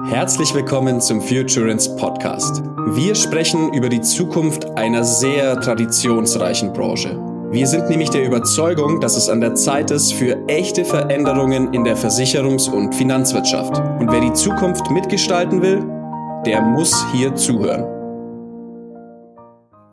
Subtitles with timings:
[0.00, 2.62] Herzlich willkommen zum Futurance Podcast.
[2.96, 7.10] Wir sprechen über die Zukunft einer sehr traditionsreichen Branche.
[7.50, 11.84] Wir sind nämlich der Überzeugung, dass es an der Zeit ist für echte Veränderungen in
[11.84, 13.76] der Versicherungs- und Finanzwirtschaft.
[14.00, 15.84] Und wer die Zukunft mitgestalten will,
[16.46, 17.84] der muss hier zuhören.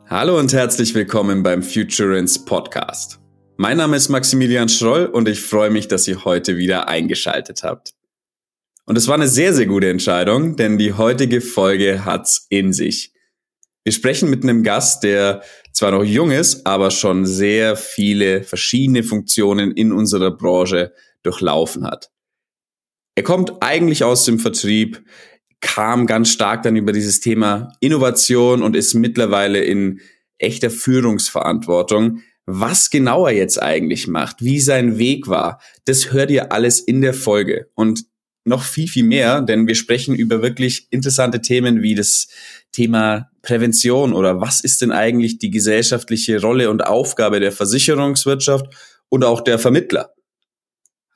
[0.08, 3.20] Hallo und herzlich willkommen beim Futurance Podcast.
[3.58, 7.92] Mein Name ist Maximilian Schroll und ich freue mich, dass ihr heute wieder eingeschaltet habt.
[8.86, 13.12] Und es war eine sehr, sehr gute Entscheidung, denn die heutige Folge hat's in sich.
[13.84, 19.02] Wir sprechen mit einem Gast, der zwar noch jung ist, aber schon sehr viele verschiedene
[19.02, 22.10] Funktionen in unserer Branche durchlaufen hat.
[23.14, 25.02] Er kommt eigentlich aus dem Vertrieb,
[25.60, 30.00] kam ganz stark dann über dieses Thema Innovation und ist mittlerweile in
[30.38, 32.22] echter Führungsverantwortung.
[32.46, 37.00] Was genau er jetzt eigentlich macht, wie sein Weg war, das hört ihr alles in
[37.00, 37.70] der Folge.
[37.74, 38.04] Und
[38.50, 42.28] noch viel, viel mehr, denn wir sprechen über wirklich interessante Themen wie das
[42.72, 48.66] Thema Prävention oder was ist denn eigentlich die gesellschaftliche Rolle und Aufgabe der Versicherungswirtschaft
[49.08, 50.12] und auch der Vermittler.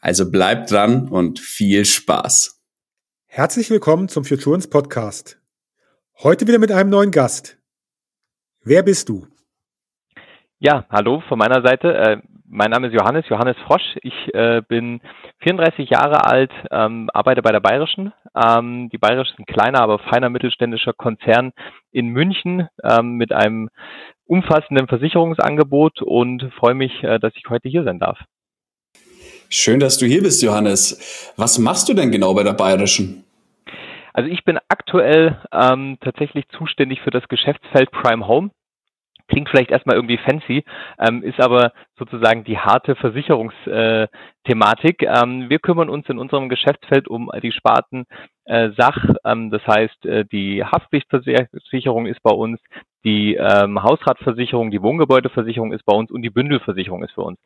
[0.00, 2.60] Also bleibt dran und viel Spaß.
[3.26, 5.38] Herzlich willkommen zum Futurance Podcast.
[6.22, 7.58] Heute wieder mit einem neuen Gast.
[8.62, 9.26] Wer bist du?
[10.58, 12.22] Ja, hallo von meiner Seite.
[12.46, 13.96] Mein Name ist Johannes, Johannes Frosch.
[14.02, 15.00] Ich äh, bin
[15.40, 18.12] 34 Jahre alt, ähm, arbeite bei der Bayerischen.
[18.36, 21.52] Ähm, die Bayerische ist ein kleiner, aber feiner mittelständischer Konzern
[21.90, 23.70] in München ähm, mit einem
[24.26, 28.18] umfassenden Versicherungsangebot und freue mich, äh, dass ich heute hier sein darf.
[29.48, 31.32] Schön, dass du hier bist, Johannes.
[31.36, 33.24] Was machst du denn genau bei der Bayerischen?
[34.12, 38.50] Also ich bin aktuell ähm, tatsächlich zuständig für das Geschäftsfeld Prime Home.
[39.28, 40.64] Klingt vielleicht erstmal irgendwie fancy,
[40.98, 45.02] ähm, ist aber sozusagen die harte Versicherungsthematik.
[45.02, 48.04] Äh, ähm, wir kümmern uns in unserem Geschäftsfeld um die Sparten
[48.44, 52.60] äh, Sach, ähm, das heißt, äh, die Haftpflichtversicherung ist bei uns,
[53.04, 57.38] die ähm, Hausratversicherung, die Wohngebäudeversicherung ist bei uns und die Bündelversicherung ist für uns.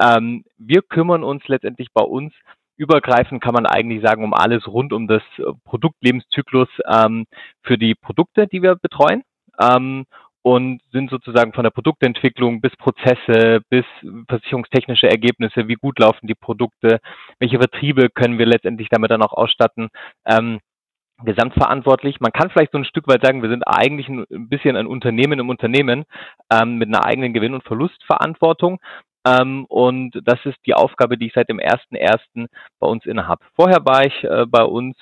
[0.00, 2.32] Ähm, wir kümmern uns letztendlich bei uns
[2.78, 5.22] übergreifend kann man eigentlich sagen, um alles rund um das
[5.64, 7.26] Produktlebenszyklus ähm,
[7.62, 9.22] für die Produkte, die wir betreuen.
[9.58, 10.04] Ähm,
[10.46, 13.84] und sind sozusagen von der Produktentwicklung bis Prozesse, bis
[14.28, 17.00] versicherungstechnische Ergebnisse, wie gut laufen die Produkte,
[17.40, 19.88] welche Vertriebe können wir letztendlich damit dann auch ausstatten,
[20.24, 20.60] ähm,
[21.24, 22.20] gesamtverantwortlich.
[22.20, 25.40] Man kann vielleicht so ein Stück weit sagen, wir sind eigentlich ein bisschen ein Unternehmen
[25.40, 26.04] im Unternehmen
[26.52, 28.78] ähm, mit einer eigenen Gewinn- und Verlustverantwortung.
[29.26, 32.46] Ähm, und das ist die Aufgabe, die ich seit dem ersten ersten
[32.78, 33.44] bei uns innehabe.
[33.56, 34.96] Vorher war ich äh, bei uns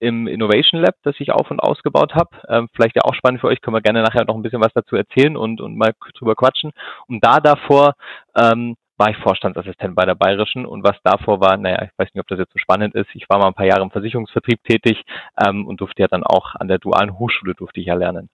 [0.00, 2.30] im Innovation Lab, das ich auf und ausgebaut habe.
[2.48, 4.72] Ähm, vielleicht ja auch spannend für euch, können wir gerne nachher noch ein bisschen was
[4.74, 6.72] dazu erzählen und, und mal drüber quatschen.
[7.06, 7.94] Und da davor
[8.36, 12.20] ähm, war ich Vorstandsassistent bei der Bayerischen und was davor war, naja, ich weiß nicht,
[12.20, 13.08] ob das jetzt so spannend ist.
[13.14, 15.02] Ich war mal ein paar Jahre im Versicherungsvertrieb tätig
[15.42, 18.28] ähm, und durfte ja dann auch an der dualen Hochschule durfte ich ja lernen.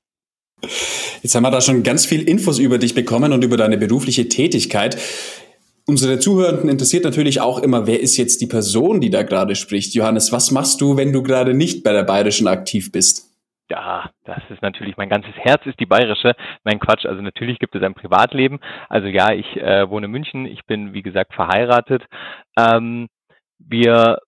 [1.22, 4.28] Jetzt haben wir da schon ganz viel Infos über dich bekommen und über deine berufliche
[4.28, 4.97] Tätigkeit.
[5.88, 9.94] Unsere Zuhörenden interessiert natürlich auch immer, wer ist jetzt die Person, die da gerade spricht?
[9.94, 13.26] Johannes, was machst du, wenn du gerade nicht bei der Bayerischen aktiv bist?
[13.70, 16.34] Ja, das ist natürlich, mein ganzes Herz ist die bayerische.
[16.64, 18.58] Mein Quatsch, also natürlich gibt es ein Privatleben.
[18.88, 22.03] Also ja, ich äh, wohne in München, ich bin wie gesagt verheiratet.
[22.58, 23.08] Ähm,
[23.58, 24.18] wir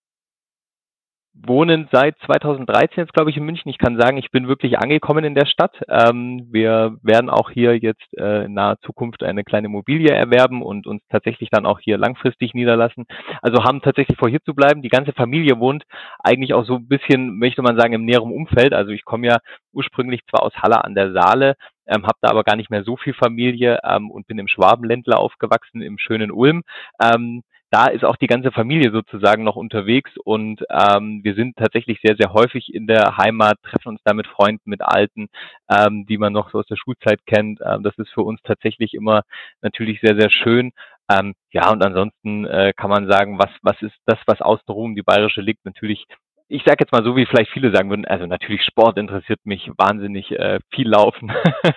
[1.47, 3.71] wohnen seit 2013 jetzt, glaube ich, in München.
[3.71, 5.77] Ich kann sagen, ich bin wirklich angekommen in der Stadt.
[5.89, 10.87] Ähm, wir werden auch hier jetzt äh, in naher Zukunft eine kleine Immobilie erwerben und
[10.87, 13.07] uns tatsächlich dann auch hier langfristig niederlassen.
[13.41, 14.83] Also haben tatsächlich vor, hier zu bleiben.
[14.83, 15.85] Die ganze Familie wohnt
[16.19, 18.73] eigentlich auch so ein bisschen, möchte man sagen, im näheren Umfeld.
[18.73, 19.39] Also ich komme ja
[19.73, 21.55] ursprünglich zwar aus Halle an der Saale,
[21.87, 25.21] ähm, habe da aber gar nicht mehr so viel Familie ähm, und bin im Schwabenländler
[25.21, 26.63] aufgewachsen, im schönen Ulm.
[27.03, 32.01] Ähm, da ist auch die ganze Familie sozusagen noch unterwegs und ähm, wir sind tatsächlich
[32.03, 35.29] sehr, sehr häufig in der Heimat, treffen uns da mit Freunden, mit Alten,
[35.71, 37.61] ähm, die man noch so aus der Schulzeit kennt.
[37.65, 39.23] Ähm, das ist für uns tatsächlich immer
[39.63, 40.73] natürlich sehr, sehr schön.
[41.11, 44.95] Ähm, ja, und ansonsten äh, kann man sagen, was, was ist das, was außenrum um
[44.95, 46.07] die Bayerische liegt, natürlich
[46.49, 49.71] ich sage jetzt mal so, wie vielleicht viele sagen würden, also natürlich Sport interessiert mich
[49.77, 51.31] wahnsinnig, äh, viel laufen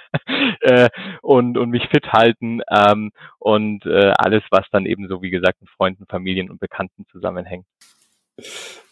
[0.61, 0.89] äh,
[1.21, 5.61] und, und mich fit halten ähm, und äh, alles, was dann eben so, wie gesagt,
[5.61, 7.65] mit Freunden, Familien und Bekannten zusammenhängt.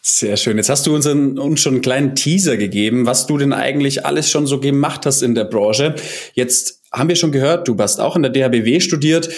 [0.02, 0.58] Sehr schön.
[0.58, 4.04] Jetzt hast du uns, einen, uns schon einen kleinen Teaser gegeben, was du denn eigentlich
[4.04, 5.94] alles schon so gemacht hast in der Branche.
[6.34, 9.28] Jetzt haben wir schon gehört, du hast auch in der DHBW studiert.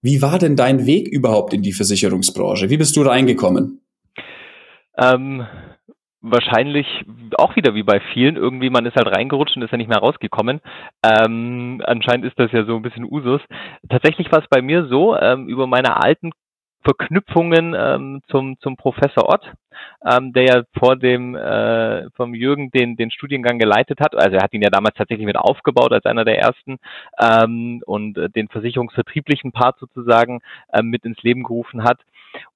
[0.00, 2.70] Wie war denn dein Weg überhaupt in die Versicherungsbranche?
[2.70, 3.80] Wie bist du reingekommen?
[4.96, 5.46] Ähm,
[6.24, 6.86] wahrscheinlich
[7.36, 9.98] auch wieder wie bei vielen, irgendwie man ist halt reingerutscht und ist ja nicht mehr
[9.98, 10.60] rausgekommen.
[11.02, 13.42] Ähm, anscheinend ist das ja so ein bisschen Usus.
[13.88, 16.32] Tatsächlich war es bei mir so, ähm, über meine alten
[16.82, 19.52] Verknüpfungen ähm, zum, zum Professor Ott,
[20.06, 24.14] ähm, der ja vor dem äh, vom Jürgen den, den Studiengang geleitet hat.
[24.14, 26.78] Also er hat ihn ja damals tatsächlich mit aufgebaut als einer der ersten
[27.18, 30.40] ähm, und äh, den versicherungsvertrieblichen Part sozusagen
[30.72, 32.00] ähm, mit ins Leben gerufen hat.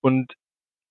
[0.00, 0.34] Und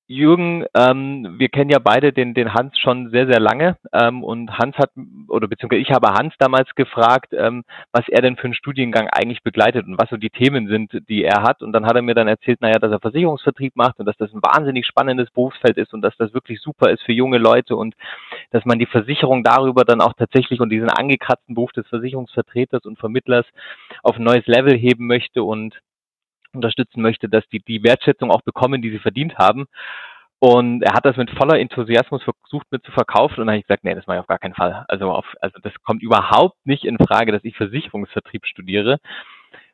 [0.10, 4.58] Jürgen, ähm, wir kennen ja beide den, den Hans schon sehr, sehr lange ähm, und
[4.58, 4.92] Hans hat,
[5.28, 9.44] oder beziehungsweise ich habe Hans damals gefragt, ähm, was er denn für einen Studiengang eigentlich
[9.44, 11.62] begleitet und was so die Themen sind, die er hat.
[11.62, 14.34] Und dann hat er mir dann erzählt, naja, dass er Versicherungsvertrieb macht und dass das
[14.34, 17.94] ein wahnsinnig spannendes Berufsfeld ist und dass das wirklich super ist für junge Leute und
[18.52, 22.98] dass man die Versicherung darüber dann auch tatsächlich und diesen angekratzten Beruf des Versicherungsvertreters und
[22.98, 23.46] Vermittlers
[24.04, 25.82] auf ein neues Level heben möchte und
[26.58, 29.66] unterstützen möchte, dass die die Wertschätzung auch bekommen, die sie verdient haben.
[30.40, 33.66] Und er hat das mit voller Enthusiasmus versucht mir zu verkaufen und dann habe ich
[33.66, 34.86] gesagt, nee, das mache ich auf gar keinen Fall.
[34.88, 39.00] Also auf, also das kommt überhaupt nicht in Frage, dass ich Versicherungsvertrieb studiere.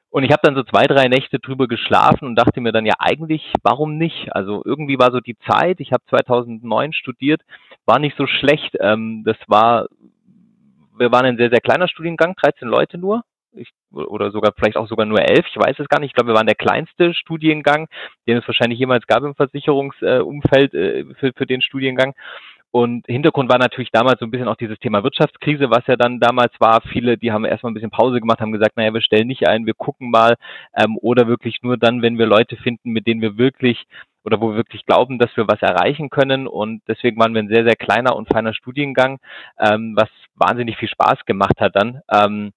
[0.10, 2.94] Und ich habe dann so zwei, drei Nächte drüber geschlafen und dachte mir dann ja
[3.00, 4.34] eigentlich, warum nicht?
[4.34, 7.42] Also irgendwie war so die Zeit, ich habe 2009 studiert,
[7.86, 8.78] war nicht so schlecht.
[8.80, 9.88] Ähm, das war,
[10.98, 13.24] wir waren ein sehr, sehr kleiner Studiengang, 13 Leute nur
[13.56, 16.12] ich, oder sogar vielleicht auch sogar nur elf, ich weiß es gar nicht.
[16.12, 17.88] Ich glaube, wir waren der kleinste Studiengang,
[18.28, 22.14] den es wahrscheinlich jemals gab im Versicherungsumfeld äh, für, für den Studiengang.
[22.76, 26.20] Und Hintergrund war natürlich damals so ein bisschen auch dieses Thema Wirtschaftskrise, was ja dann
[26.20, 26.82] damals war.
[26.82, 29.68] Viele, die haben erstmal ein bisschen Pause gemacht, haben gesagt, naja, wir stellen nicht ein,
[29.68, 30.38] wir gucken mal.
[30.76, 33.86] Ähm, oder wirklich nur dann, wenn wir Leute finden, mit denen wir wirklich
[34.26, 36.48] oder wo wir wirklich glauben, dass wir was erreichen können.
[36.48, 39.20] Und deswegen waren wir ein sehr, sehr kleiner und feiner Studiengang,
[39.60, 42.02] ähm, was wahnsinnig viel Spaß gemacht hat dann.
[42.12, 42.54] Ähm,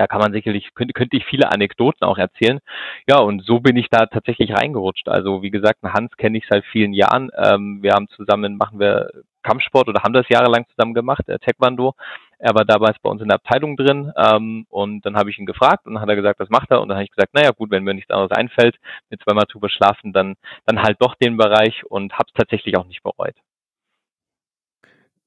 [0.00, 2.60] da kann man sicherlich, könnte, könnte ich viele Anekdoten auch erzählen.
[3.06, 5.10] Ja, und so bin ich da tatsächlich reingerutscht.
[5.10, 7.30] Also wie gesagt, Hans kenne ich seit vielen Jahren.
[7.36, 9.10] Ähm, wir haben zusammen, machen wir
[9.42, 11.92] Kampfsport oder haben das jahrelang zusammen gemacht, äh, Taekwondo.
[12.38, 15.44] Er war damals bei uns in der Abteilung drin ähm, und dann habe ich ihn
[15.44, 16.80] gefragt und dann hat er gesagt, was macht er?
[16.80, 18.76] Und dann habe ich gesagt, naja gut, wenn mir nichts anderes einfällt,
[19.10, 22.86] mit zweimal drüber schlafen, dann, dann halt doch den Bereich und habe es tatsächlich auch
[22.86, 23.34] nicht bereut.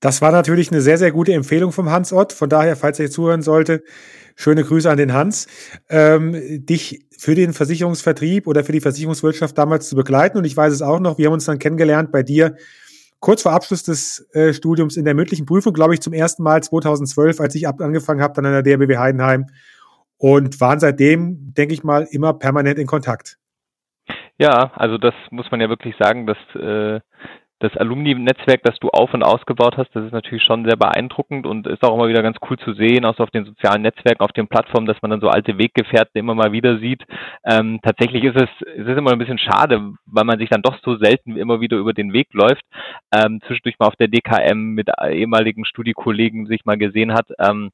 [0.04, 2.34] Das war natürlich eine sehr, sehr gute Empfehlung vom Hans Ott.
[2.34, 3.84] Von daher, falls er zuhören sollte,
[4.36, 5.48] schöne Grüße an den Hans,
[5.90, 6.34] ähm,
[6.66, 10.38] dich für den Versicherungsvertrieb oder für die Versicherungswirtschaft damals zu begleiten.
[10.38, 12.58] Und ich weiß es auch noch, wir haben uns dann kennengelernt bei dir
[13.22, 16.62] kurz vor Abschluss des äh, Studiums in der mündlichen Prüfung, glaube ich, zum ersten Mal
[16.62, 19.46] 2012, als ich ab angefangen habe, dann an der DRBW Heidenheim
[20.18, 23.38] und waren seitdem, denke ich mal, immer permanent in Kontakt.
[24.38, 27.00] Ja, also das muss man ja wirklich sagen, dass äh,
[27.64, 31.66] das Alumni-Netzwerk, das du auf und ausgebaut hast, das ist natürlich schon sehr beeindruckend und
[31.66, 34.34] ist auch immer wieder ganz cool zu sehen, auch so auf den sozialen Netzwerken, auf
[34.34, 37.04] den Plattformen, dass man dann so alte Weggefährten immer mal wieder sieht.
[37.46, 40.78] Ähm, tatsächlich ist es, es ist immer ein bisschen schade, weil man sich dann doch
[40.84, 42.64] so selten immer wieder über den Weg läuft.
[43.14, 47.28] Ähm, zwischendurch mal auf der DKM mit ehemaligen Studiekollegen sich mal gesehen hat.
[47.40, 47.72] Ähm,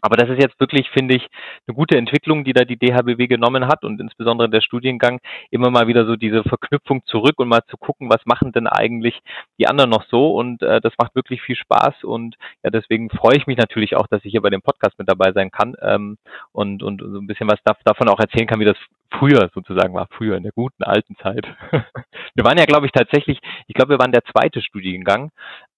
[0.00, 1.26] aber das ist jetzt wirklich, finde ich,
[1.66, 5.86] eine gute Entwicklung, die da die DHBW genommen hat und insbesondere der Studiengang immer mal
[5.86, 9.20] wieder so diese Verknüpfung zurück und mal zu gucken, was machen denn eigentlich
[9.58, 13.36] die anderen noch so und äh, das macht wirklich viel Spaß und ja, deswegen freue
[13.36, 16.18] ich mich natürlich auch, dass ich hier bei dem Podcast mit dabei sein kann ähm,
[16.52, 18.76] und, und so ein bisschen was davon auch erzählen kann, wie das
[19.10, 21.46] früher sozusagen war, früher in der guten alten Zeit.
[22.34, 25.30] wir waren ja, glaube ich, tatsächlich, ich glaube, wir waren der zweite Studiengang,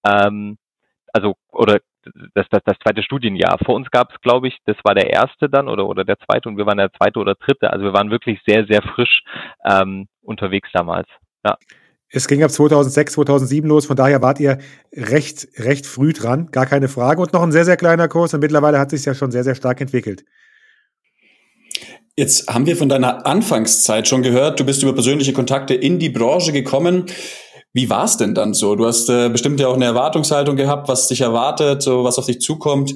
[0.05, 0.57] ähm,
[1.13, 1.79] also oder
[2.33, 3.57] das, das, das zweite Studienjahr.
[3.65, 6.49] Vor uns gab es, glaube ich, das war der erste dann oder, oder der zweite
[6.49, 7.71] und wir waren der zweite oder dritte.
[7.71, 9.23] Also wir waren wirklich sehr, sehr frisch
[9.65, 11.07] ähm, unterwegs damals.
[11.45, 11.57] Ja.
[12.13, 14.57] Es ging ab 2006, 2007 los, von daher wart ihr
[14.93, 17.21] recht, recht früh dran, gar keine Frage.
[17.21, 19.55] Und noch ein sehr, sehr kleiner Kurs und mittlerweile hat sich ja schon sehr, sehr
[19.55, 20.25] stark entwickelt.
[22.17, 26.09] Jetzt haben wir von deiner Anfangszeit schon gehört, du bist über persönliche Kontakte in die
[26.09, 27.05] Branche gekommen.
[27.73, 28.75] Wie war es denn dann so?
[28.75, 32.25] Du hast äh, bestimmt ja auch eine Erwartungshaltung gehabt, was dich erwartet, so was auf
[32.25, 32.95] dich zukommt.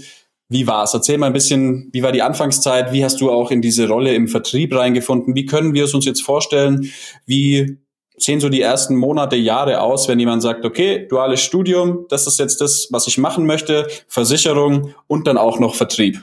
[0.49, 0.93] Wie war es?
[0.93, 2.91] Erzähl mal ein bisschen, wie war die Anfangszeit?
[2.91, 5.33] Wie hast du auch in diese Rolle im Vertrieb reingefunden?
[5.33, 6.91] Wie können wir es uns jetzt vorstellen?
[7.25, 7.77] Wie
[8.17, 12.39] sehen so die ersten Monate, Jahre aus, wenn jemand sagt, okay, duales Studium, das ist
[12.39, 16.21] jetzt das, was ich machen möchte, Versicherung und dann auch noch Vertrieb?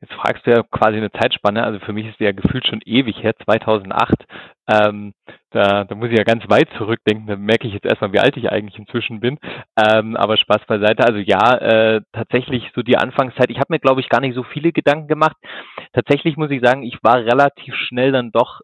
[0.00, 1.64] Jetzt fragst du ja quasi eine Zeitspanne.
[1.64, 4.14] Also für mich ist ja gefühlt schon ewig her, 2008.
[4.68, 5.12] Ähm,
[5.50, 7.26] da, da muss ich ja ganz weit zurückdenken.
[7.26, 9.38] Da merke ich jetzt erstmal, wie alt ich eigentlich inzwischen bin.
[9.76, 11.04] Ähm, aber Spaß beiseite.
[11.04, 13.50] Also ja, äh, tatsächlich so die Anfangszeit.
[13.50, 15.36] Ich habe mir, glaube ich, gar nicht so viele Gedanken gemacht.
[15.92, 18.60] Tatsächlich muss ich sagen, ich war relativ schnell dann doch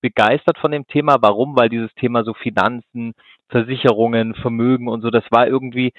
[0.00, 1.16] begeistert von dem Thema.
[1.22, 1.56] Warum?
[1.56, 3.14] Weil dieses Thema so Finanzen,
[3.48, 5.92] Versicherungen, Vermögen und so, das war irgendwie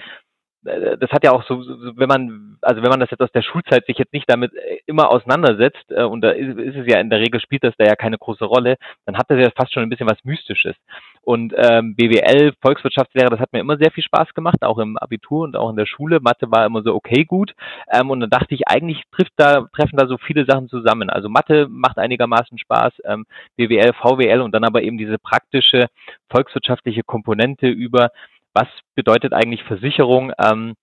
[0.62, 1.60] das hat ja auch so,
[1.96, 4.80] wenn man, also wenn man das jetzt aus der Schulzeit sich jetzt nicht damit äh,
[4.88, 7.86] immer auseinandersetzt, äh, und da ist, ist, es ja in der Regel spielt das da
[7.86, 8.76] ja keine große Rolle,
[9.06, 10.76] dann hat das ja fast schon ein bisschen was Mystisches.
[11.22, 15.44] Und ähm, BWL, Volkswirtschaftslehre, das hat mir immer sehr viel Spaß gemacht, auch im Abitur
[15.44, 16.20] und auch in der Schule.
[16.20, 17.54] Mathe war immer so okay gut.
[17.92, 21.10] Ähm, und dann dachte ich, eigentlich trifft da, treffen da so viele Sachen zusammen.
[21.10, 23.26] Also Mathe macht einigermaßen Spaß, ähm,
[23.56, 25.88] BWL, VWL und dann aber eben diese praktische
[26.30, 28.10] volkswirtschaftliche Komponente über
[28.54, 30.32] was bedeutet eigentlich Versicherung?
[30.40, 30.76] Ähm,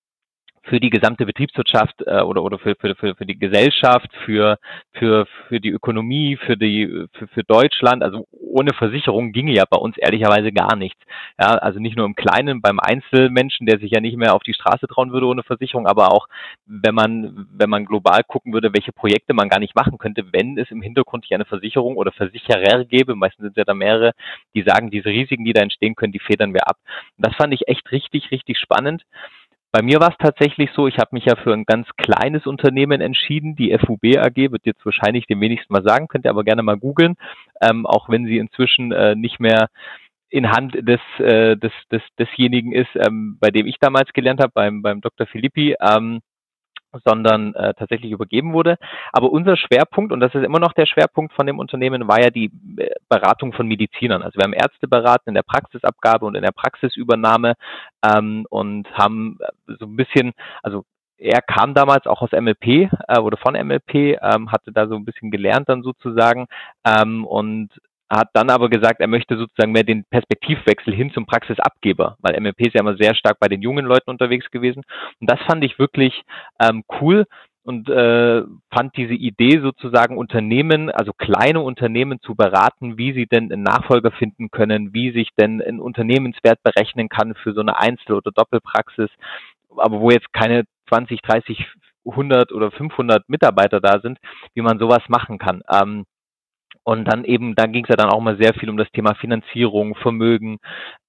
[0.69, 4.59] für die gesamte Betriebswirtschaft äh, oder oder für, für, für, für die Gesellschaft, für,
[4.93, 8.03] für, für die Ökonomie, für die für, für Deutschland.
[8.03, 11.01] Also ohne Versicherung ginge ja bei uns ehrlicherweise gar nichts.
[11.41, 14.55] Ja, also nicht nur im Kleinen beim Einzelmenschen, der sich ja nicht mehr auf die
[14.55, 16.27] Straße trauen würde ohne Versicherung, aber auch
[16.67, 20.59] wenn man wenn man global gucken würde, welche Projekte man gar nicht machen könnte, wenn
[20.59, 23.15] es im Hintergrund nicht eine Versicherung oder Versicherer gäbe.
[23.15, 24.13] Meistens sind es ja da mehrere,
[24.55, 26.79] die sagen, diese Risiken, die da entstehen können, die federn wir ab.
[27.17, 29.05] Und das fand ich echt richtig richtig spannend.
[29.77, 33.03] Bei mir war es tatsächlich so, ich habe mich ja für ein ganz kleines Unternehmen
[33.03, 33.57] entschieden.
[33.57, 36.79] Die FUB AG wird jetzt wahrscheinlich dem wenigsten mal sagen, könnt ihr aber gerne mal
[36.79, 37.17] googeln,
[37.61, 39.69] ähm, auch wenn sie inzwischen äh, nicht mehr
[40.31, 44.53] in Hand des, äh, des, des desjenigen ist, ähm, bei dem ich damals gelernt habe,
[44.55, 45.27] beim, beim Dr.
[45.27, 45.75] Filippi.
[45.79, 46.23] Ähm,
[47.05, 48.77] sondern äh, tatsächlich übergeben wurde.
[49.13, 52.31] Aber unser Schwerpunkt, und das ist immer noch der Schwerpunkt von dem Unternehmen, war ja
[52.31, 54.23] die äh, Beratung von Medizinern.
[54.23, 57.55] Also wir haben Ärzte beraten in der Praxisabgabe und in der Praxisübernahme
[58.05, 60.85] ähm, und haben äh, so ein bisschen, also
[61.19, 65.05] er kam damals auch aus MLP äh, oder von MLP, ähm, hatte da so ein
[65.05, 66.47] bisschen gelernt dann sozusagen
[66.85, 67.71] ähm, und
[68.09, 72.67] hat dann aber gesagt, er möchte sozusagen mehr den Perspektivwechsel hin zum Praxisabgeber, weil MLP
[72.67, 74.83] ist ja immer sehr stark bei den jungen Leuten unterwegs gewesen.
[75.21, 76.23] Und das fand ich wirklich
[76.61, 77.27] ähm, cool
[77.67, 83.51] und äh, fand diese Idee sozusagen Unternehmen, also kleine Unternehmen zu beraten, wie sie denn
[83.51, 88.15] einen Nachfolger finden können, wie sich denn ein Unternehmenswert berechnen kann für so eine Einzel-
[88.15, 89.11] oder Doppelpraxis,
[89.77, 91.67] aber wo jetzt keine 20, 30,
[92.05, 94.19] 100 oder 500 Mitarbeiter da sind,
[94.55, 95.63] wie man sowas machen kann.
[95.69, 96.05] Ähm,
[96.85, 99.15] und dann eben, da ging es ja dann auch mal sehr viel um das Thema
[99.17, 100.59] Finanzierung, Vermögen,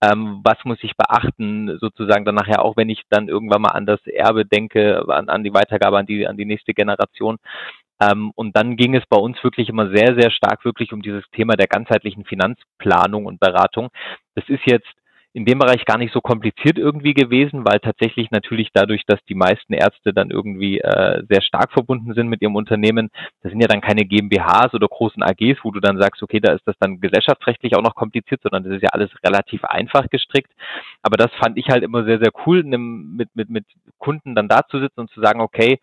[0.02, 3.86] ähm, was muss ich beachten, sozusagen dann nachher auch, wenn ich dann irgendwann mal an
[3.86, 7.38] das Erbe denke, an, an die Weitergabe an die, an die nächste Generation.
[8.02, 11.24] Ähm, und dann ging es bei uns wirklich immer sehr, sehr stark wirklich um dieses
[11.32, 13.90] Thema der ganzheitlichen Finanzplanung und Beratung.
[14.36, 14.92] Das ist jetzt
[15.38, 19.36] in dem Bereich gar nicht so kompliziert irgendwie gewesen, weil tatsächlich natürlich dadurch, dass die
[19.36, 23.12] meisten Ärzte dann irgendwie äh, sehr stark verbunden sind mit ihrem Unternehmen,
[23.44, 26.54] das sind ja dann keine GmbHs oder großen AGs, wo du dann sagst, okay, da
[26.54, 30.52] ist das dann gesellschaftsrechtlich auch noch kompliziert, sondern das ist ja alles relativ einfach gestrickt.
[31.04, 33.66] Aber das fand ich halt immer sehr, sehr cool, mit, mit, mit
[34.00, 35.78] Kunden dann da zu sitzen und zu sagen, okay,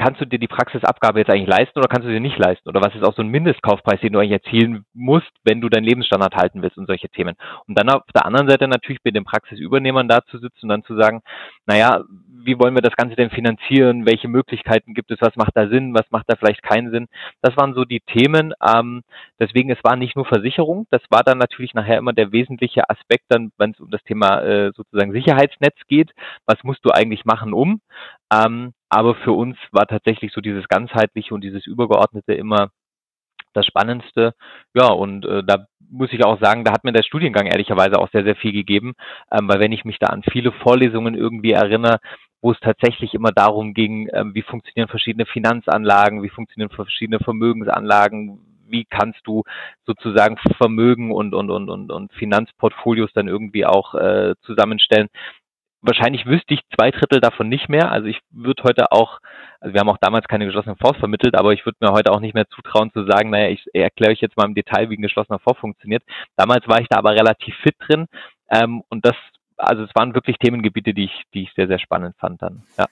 [0.00, 2.68] kannst du dir die Praxisabgabe jetzt eigentlich leisten oder kannst du sie nicht leisten?
[2.68, 5.84] Oder was ist auch so ein Mindestkaufpreis, den du eigentlich erzielen musst, wenn du deinen
[5.84, 7.36] Lebensstandard halten willst und solche Themen?
[7.68, 10.84] Und dann auf der anderen Seite natürlich bei den Praxisübernehmern da zu sitzen und dann
[10.84, 11.20] zu sagen,
[11.66, 12.02] naja,
[12.42, 14.06] wie wollen wir das Ganze denn finanzieren?
[14.06, 15.20] Welche Möglichkeiten gibt es?
[15.20, 15.92] Was macht da Sinn?
[15.92, 17.06] Was macht da vielleicht keinen Sinn?
[17.42, 18.54] Das waren so die Themen.
[18.66, 19.02] Ähm,
[19.38, 23.24] deswegen, es war nicht nur Versicherung, das war dann natürlich nachher immer der wesentliche Aspekt
[23.28, 26.12] dann, wenn es um das Thema äh, sozusagen Sicherheitsnetz geht.
[26.46, 27.82] Was musst du eigentlich machen, um?
[28.32, 32.70] Ähm, aber für uns war tatsächlich so dieses ganzheitliche und dieses übergeordnete immer
[33.52, 34.34] das Spannendste.
[34.74, 38.10] Ja, und äh, da muss ich auch sagen, da hat mir der Studiengang ehrlicherweise auch
[38.10, 38.94] sehr, sehr viel gegeben,
[39.32, 41.98] ähm, weil wenn ich mich da an viele Vorlesungen irgendwie erinnere,
[42.42, 48.40] wo es tatsächlich immer darum ging, ähm, wie funktionieren verschiedene Finanzanlagen, wie funktionieren verschiedene Vermögensanlagen,
[48.68, 49.42] wie kannst du
[49.84, 55.08] sozusagen Vermögen und, und, und, und, und Finanzportfolios dann irgendwie auch äh, zusammenstellen
[55.82, 57.90] wahrscheinlich wüsste ich zwei Drittel davon nicht mehr.
[57.90, 59.20] Also ich würde heute auch,
[59.60, 62.20] also wir haben auch damals keine geschlossenen Fonds vermittelt, aber ich würde mir heute auch
[62.20, 65.02] nicht mehr zutrauen zu sagen, naja, ich erkläre euch jetzt mal im Detail, wie ein
[65.02, 66.02] geschlossener Fonds funktioniert.
[66.36, 68.06] Damals war ich da aber relativ fit drin
[68.50, 69.16] ähm, und das,
[69.56, 72.62] also es waren wirklich Themengebiete, die ich, die ich sehr, sehr spannend fand dann.
[72.78, 72.86] Ja.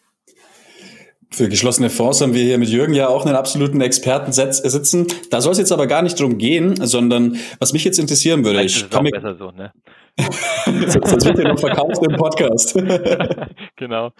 [1.31, 5.07] Für geschlossene Fonds haben wir hier mit Jürgen ja auch einen absoluten Experten sitzen.
[5.31, 8.61] Da soll es jetzt aber gar nicht drum gehen, sondern was mich jetzt interessieren würde,
[8.61, 9.73] Vielleicht ich komme besser so, ne?
[10.89, 12.75] Sonst wird ja noch verkauft im Podcast.
[13.77, 14.11] genau.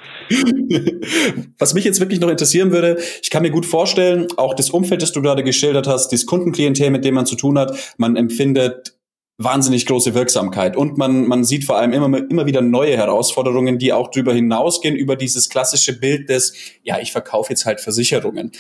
[1.59, 5.03] Was mich jetzt wirklich noch interessieren würde, ich kann mir gut vorstellen, auch das Umfeld,
[5.03, 8.98] das du gerade geschildert hast, das Kundenklientel, mit dem man zu tun hat, man empfindet
[9.39, 10.77] wahnsinnig große Wirksamkeit.
[10.77, 14.97] Und man, man sieht vor allem immer, immer wieder neue Herausforderungen, die auch darüber hinausgehen,
[14.97, 16.53] über dieses klassische Bild des,
[16.83, 18.51] ja, ich verkaufe jetzt halt Versicherungen.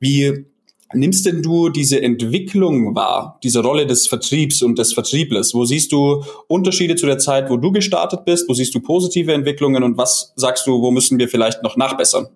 [0.00, 0.46] Wie
[0.92, 5.54] nimmst denn du diese Entwicklung wahr, diese Rolle des Vertriebs und des Vertrieblers?
[5.54, 8.48] Wo siehst du Unterschiede zu der Zeit, wo du gestartet bist?
[8.48, 12.26] Wo siehst du positive Entwicklungen und was sagst du, wo müssen wir vielleicht noch nachbessern?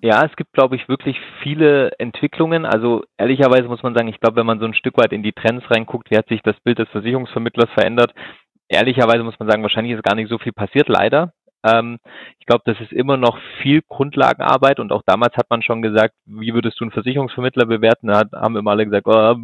[0.00, 2.64] Ja, es gibt, glaube ich, wirklich viele Entwicklungen.
[2.64, 5.32] Also ehrlicherweise muss man sagen, ich glaube, wenn man so ein Stück weit in die
[5.32, 8.12] Trends reinguckt, wie hat sich das Bild des Versicherungsvermittlers verändert?
[8.68, 11.32] Ehrlicherweise muss man sagen, wahrscheinlich ist gar nicht so viel passiert, leider.
[11.64, 11.98] Ähm,
[12.38, 16.14] ich glaube, das ist immer noch viel Grundlagenarbeit und auch damals hat man schon gesagt,
[16.26, 18.06] wie würdest du einen Versicherungsvermittler bewerten?
[18.06, 19.34] Da haben immer alle gesagt, oh,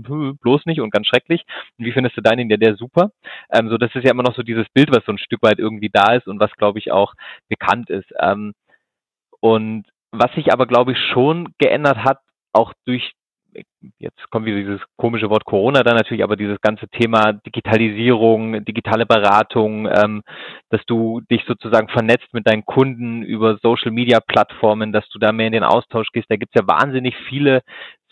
[0.41, 1.43] bloß nicht und ganz schrecklich.
[1.79, 2.49] Und wie findest du deinen?
[2.49, 3.11] Ja, der super.
[3.53, 5.59] Ähm, so, das ist ja immer noch so dieses Bild, was so ein Stück weit
[5.59, 7.15] irgendwie da ist und was, glaube ich, auch
[7.49, 8.13] bekannt ist.
[8.21, 8.53] Ähm,
[9.41, 9.85] und
[10.18, 12.21] was sich aber, glaube ich, schon geändert hat,
[12.52, 13.14] auch durch
[13.99, 19.07] jetzt kommt wieder dieses komische Wort Corona da natürlich, aber dieses ganze Thema Digitalisierung, digitale
[19.07, 20.23] Beratung, ähm,
[20.71, 25.33] dass du dich sozusagen vernetzt mit deinen Kunden über Social Media Plattformen, dass du da
[25.33, 26.31] mehr in den Austausch gehst.
[26.31, 27.62] Da gibt's ja wahnsinnig viele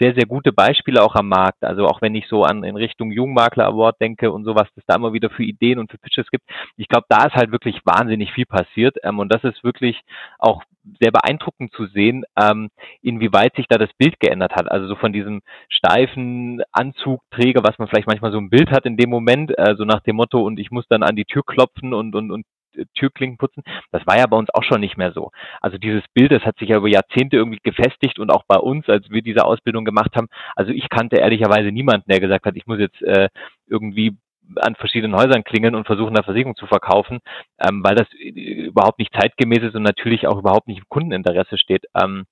[0.02, 1.62] sehr, sehr gute Beispiele auch am Markt.
[1.62, 4.96] Also auch wenn ich so an in Richtung Jungmakler Award denke und sowas, dass da
[4.96, 6.44] immer wieder für Ideen und für Pitches gibt.
[6.76, 8.96] Ich glaube, da ist halt wirklich wahnsinnig viel passiert.
[9.04, 10.00] Ähm, und das ist wirklich
[10.38, 10.62] auch
[11.00, 12.70] sehr beeindruckend zu sehen, ähm,
[13.02, 14.70] inwieweit sich da das Bild geändert hat.
[14.70, 18.96] Also so von diesem steifen Anzugträger, was man vielleicht manchmal so ein Bild hat in
[18.96, 21.94] dem Moment, äh, so nach dem Motto, und ich muss dann an die Tür klopfen
[21.94, 22.46] und, und, und
[22.94, 23.62] Türklinken putzen.
[23.90, 25.30] Das war ja bei uns auch schon nicht mehr so.
[25.60, 28.88] Also dieses Bild, das hat sich ja über Jahrzehnte irgendwie gefestigt und auch bei uns,
[28.88, 30.28] als wir diese Ausbildung gemacht haben.
[30.56, 33.28] Also ich kannte ehrlicherweise niemanden, der gesagt hat, ich muss jetzt äh,
[33.66, 34.16] irgendwie
[34.56, 37.20] an verschiedenen Häusern klingeln und versuchen, eine Versicherung zu verkaufen,
[37.58, 41.84] ähm, weil das überhaupt nicht zeitgemäß ist und natürlich auch überhaupt nicht im Kundeninteresse steht.
[42.00, 42.24] Ähm,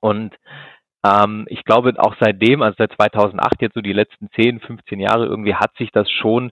[0.00, 0.34] und
[1.04, 5.26] ähm, ich glaube auch seitdem, also seit 2008 jetzt so die letzten 10, 15 Jahre
[5.26, 6.50] irgendwie hat sich das schon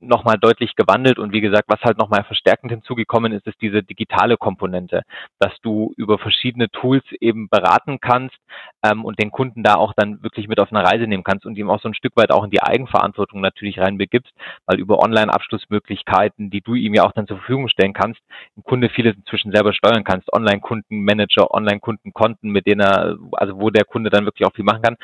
[0.00, 4.36] nochmal deutlich gewandelt und wie gesagt, was halt nochmal verstärkend hinzugekommen ist, ist diese digitale
[4.36, 5.02] Komponente,
[5.38, 8.36] dass du über verschiedene Tools eben beraten kannst
[8.84, 11.56] ähm, und den Kunden da auch dann wirklich mit auf eine Reise nehmen kannst und
[11.56, 14.32] ihm auch so ein Stück weit auch in die Eigenverantwortung natürlich reinbegibst,
[14.66, 18.20] weil über Online-Abschlussmöglichkeiten, die du ihm ja auch dann zur Verfügung stellen kannst,
[18.56, 23.84] im Kunde vieles inzwischen selber steuern kannst, Online-Kundenmanager, Online-Kundenkonten, mit denen er, also wo der
[23.84, 24.96] Kunde dann wirklich auch viel machen kann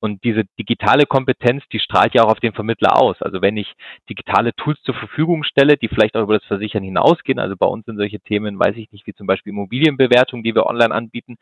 [0.00, 3.20] und diese digitale Kompetenz, die strahlt ja auch auf den Vermittler aus.
[3.20, 3.72] Also wenn ich
[4.08, 7.86] digitale Tools zur Verfügung stelle, die vielleicht auch über das Versichern hinausgehen, also bei uns
[7.86, 11.36] sind solche Themen, weiß ich nicht, wie zum Beispiel Immobilienbewertung, die wir online anbieten,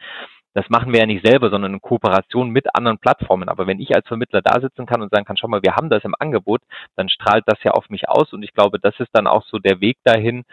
[0.54, 3.48] das machen wir ja nicht selber, sondern in Kooperation mit anderen Plattformen.
[3.48, 5.90] Aber wenn ich als Vermittler da sitzen kann und sagen kann, schau mal, wir haben
[5.90, 6.62] das im Angebot,
[6.94, 8.32] dann strahlt das ja auf mich aus.
[8.32, 10.44] Und ich glaube, das ist dann auch so der Weg dahin,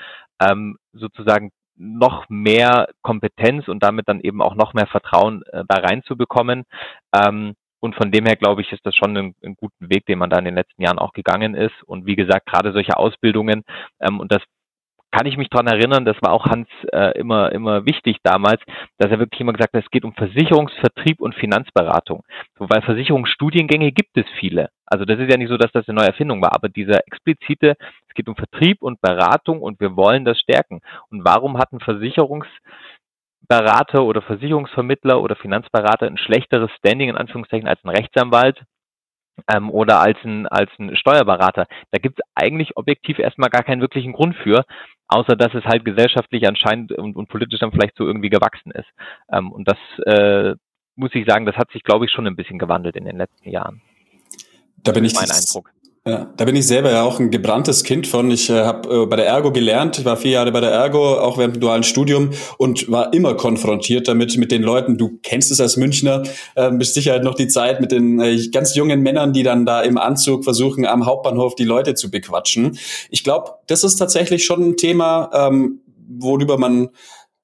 [0.42, 5.80] ähm, sozusagen noch mehr Kompetenz und damit dann eben auch noch mehr Vertrauen äh, da
[5.80, 6.64] reinzubekommen.
[7.16, 10.20] Ähm, und von dem her, glaube ich, ist das schon ein, ein guten Weg, den
[10.20, 11.84] man da in den letzten Jahren auch gegangen ist.
[11.86, 13.64] Und wie gesagt, gerade solche Ausbildungen,
[14.00, 14.42] ähm, und das
[15.12, 18.62] kann ich mich dran erinnern, das war auch Hans äh, immer, immer wichtig damals,
[18.98, 22.24] dass er wirklich immer gesagt hat, es geht um Versicherungsvertrieb und Finanzberatung.
[22.58, 24.70] So, weil Versicherungsstudiengänge gibt es viele.
[24.86, 27.76] Also das ist ja nicht so, dass das eine neue Erfindung war, aber dieser explizite,
[28.08, 30.80] es geht um Vertrieb und Beratung und wir wollen das stärken.
[31.10, 32.48] Und warum hatten Versicherungs
[33.52, 38.64] Berater oder Versicherungsvermittler oder Finanzberater ein schlechteres Standing in Anführungszeichen als ein Rechtsanwalt
[39.54, 41.68] ähm, oder als ein, als ein Steuerberater.
[41.92, 44.64] Da gibt es eigentlich objektiv erstmal gar keinen wirklichen Grund für,
[45.10, 48.88] außer dass es halt gesellschaftlich anscheinend und, und politisch dann vielleicht so irgendwie gewachsen ist.
[49.30, 50.56] Ähm, und das äh,
[50.96, 53.50] muss ich sagen, das hat sich, glaube ich, schon ein bisschen gewandelt in den letzten
[53.50, 53.82] Jahren.
[54.78, 55.72] Da bin ich mein Eindruck.
[56.04, 58.32] Ja, da bin ich selber ja auch ein gebranntes Kind von.
[58.32, 61.20] Ich äh, habe äh, bei der Ergo gelernt, ich war vier Jahre bei der Ergo,
[61.20, 64.98] auch während dem dualen Studium und war immer konfrontiert damit mit den Leuten.
[64.98, 66.24] Du kennst es als Münchner,
[66.56, 69.68] äh, bist sicher halt noch die Zeit mit den äh, ganz jungen Männern, die dann
[69.68, 72.80] da im Anzug versuchen, am Hauptbahnhof die Leute zu bequatschen.
[73.12, 76.90] Ich glaube, das ist tatsächlich schon ein Thema, ähm, worüber man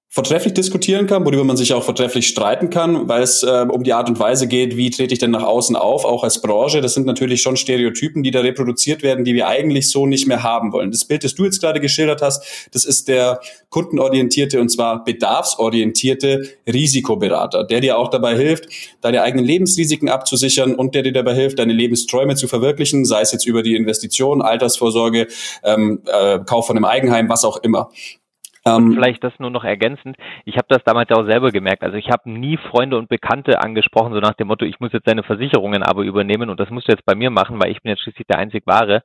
[0.10, 3.92] vortrefflich diskutieren kann, worüber man sich auch vortrefflich streiten kann, weil es äh, um die
[3.92, 6.80] Art und Weise geht, wie trete ich denn nach außen auf, auch als Branche.
[6.80, 10.44] Das sind natürlich schon Stereotypen, die da reproduziert werden, die wir eigentlich so nicht mehr
[10.44, 10.92] haben wollen.
[10.92, 16.50] Das Bild, das du jetzt gerade geschildert hast, das ist der kundenorientierte und zwar bedarfsorientierte
[16.66, 18.70] Risikoberater, der dir auch dabei hilft,
[19.02, 23.34] deine eigenen Lebensrisiken abzusichern und der dir dabei hilft, deine Lebensträume zu verwirklichen, sei es
[23.34, 25.28] jetzt über die Investition, Altersvorsorge,
[25.64, 27.90] ähm, äh, Kauf von einem Eigenheim, was auch immer.
[28.76, 30.18] Und ähm, vielleicht das nur noch ergänzend.
[30.46, 31.84] Ich habe das damals auch selber gemerkt.
[31.84, 35.08] Also ich habe nie Freunde und Bekannte angesprochen, so nach dem Motto, ich muss jetzt
[35.08, 37.92] deine Versicherungen aber übernehmen und das musst du jetzt bei mir machen, weil ich bin
[37.92, 39.04] jetzt schließlich der einzig Wahre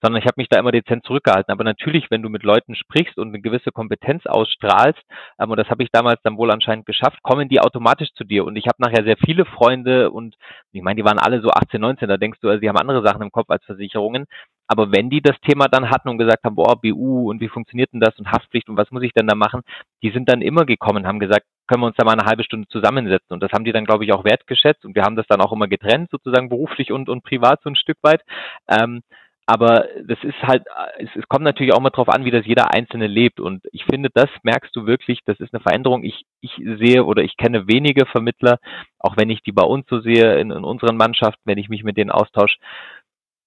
[0.00, 1.52] sondern ich habe mich da immer dezent zurückgehalten.
[1.52, 5.00] Aber natürlich, wenn du mit Leuten sprichst und eine gewisse Kompetenz ausstrahlst,
[5.38, 8.44] ähm, und das habe ich damals dann wohl anscheinend geschafft, kommen die automatisch zu dir.
[8.44, 10.36] Und ich habe nachher sehr viele Freunde und
[10.72, 13.02] ich meine, die waren alle so 18, 19, da denkst du, also, die haben andere
[13.02, 14.26] Sachen im Kopf als Versicherungen.
[14.66, 17.92] Aber wenn die das Thema dann hatten und gesagt haben, boah, BU und wie funktioniert
[17.92, 19.62] denn das und Haftpflicht und was muss ich denn da machen,
[20.02, 22.68] die sind dann immer gekommen, haben gesagt, können wir uns da mal eine halbe Stunde
[22.68, 23.32] zusammensetzen.
[23.32, 24.84] Und das haben die dann, glaube ich, auch wertgeschätzt.
[24.84, 27.76] Und wir haben das dann auch immer getrennt, sozusagen beruflich und, und privat so ein
[27.76, 28.22] Stück weit.
[28.68, 29.02] Ähm,
[29.48, 30.66] aber das ist halt,
[30.98, 33.40] es, es kommt natürlich auch mal drauf an, wie das jeder Einzelne lebt.
[33.40, 36.04] Und ich finde, das merkst du wirklich, das ist eine Veränderung.
[36.04, 38.58] Ich, ich sehe oder ich kenne wenige Vermittler,
[38.98, 41.82] auch wenn ich die bei uns so sehe, in, in unseren Mannschaften, wenn ich mich
[41.82, 42.58] mit denen austausche,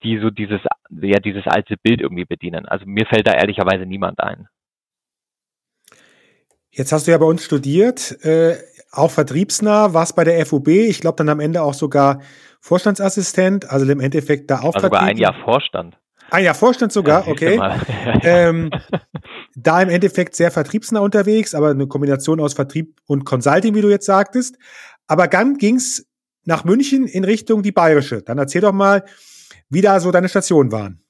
[0.02, 2.66] die so dieses, ja, dieses alte Bild irgendwie bedienen.
[2.66, 4.48] Also mir fällt da ehrlicherweise niemand ein.
[6.72, 8.56] Jetzt hast du ja bei uns studiert, äh,
[8.92, 12.22] auch vertriebsnah, warst bei der FUB, ich glaube dann am Ende auch sogar
[12.62, 14.76] Vorstandsassistent, also im Endeffekt da auch.
[14.76, 15.98] Also sogar ein Jahr Vorstand.
[16.30, 17.60] Ein Jahr Vorstand sogar, ja, okay.
[18.24, 18.70] ähm,
[19.56, 23.90] da im Endeffekt sehr vertriebsnah unterwegs, aber eine Kombination aus Vertrieb und Consulting, wie du
[23.90, 24.58] jetzt sagtest.
[25.08, 26.08] Aber dann ging's
[26.46, 28.22] nach München in Richtung die Bayerische.
[28.22, 29.04] Dann erzähl doch mal,
[29.70, 31.04] wie da so deine Stationen waren.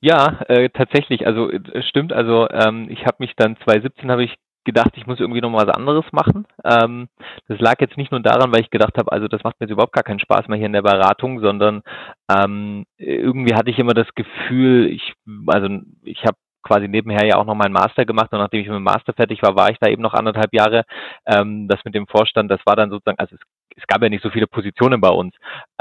[0.00, 1.26] Ja, äh, tatsächlich.
[1.26, 2.12] Also äh, stimmt.
[2.12, 4.36] Also ähm, ich habe mich dann 2017 habe ich
[4.68, 6.46] gedacht, ich muss irgendwie noch mal was anderes machen.
[6.62, 7.08] Ähm,
[7.48, 9.72] das lag jetzt nicht nur daran, weil ich gedacht habe, also das macht mir jetzt
[9.72, 11.82] überhaupt gar keinen Spaß mehr hier in der Beratung, sondern
[12.30, 15.14] ähm, irgendwie hatte ich immer das Gefühl, ich
[15.46, 15.68] also
[16.04, 18.84] ich habe quasi nebenher ja auch noch meinen Master gemacht und nachdem ich mit dem
[18.84, 20.84] Master fertig war, war ich da eben noch anderthalb Jahre.
[21.26, 23.42] Ähm, das mit dem Vorstand, das war dann sozusagen, also es
[23.78, 25.34] es gab ja nicht so viele Positionen bei uns.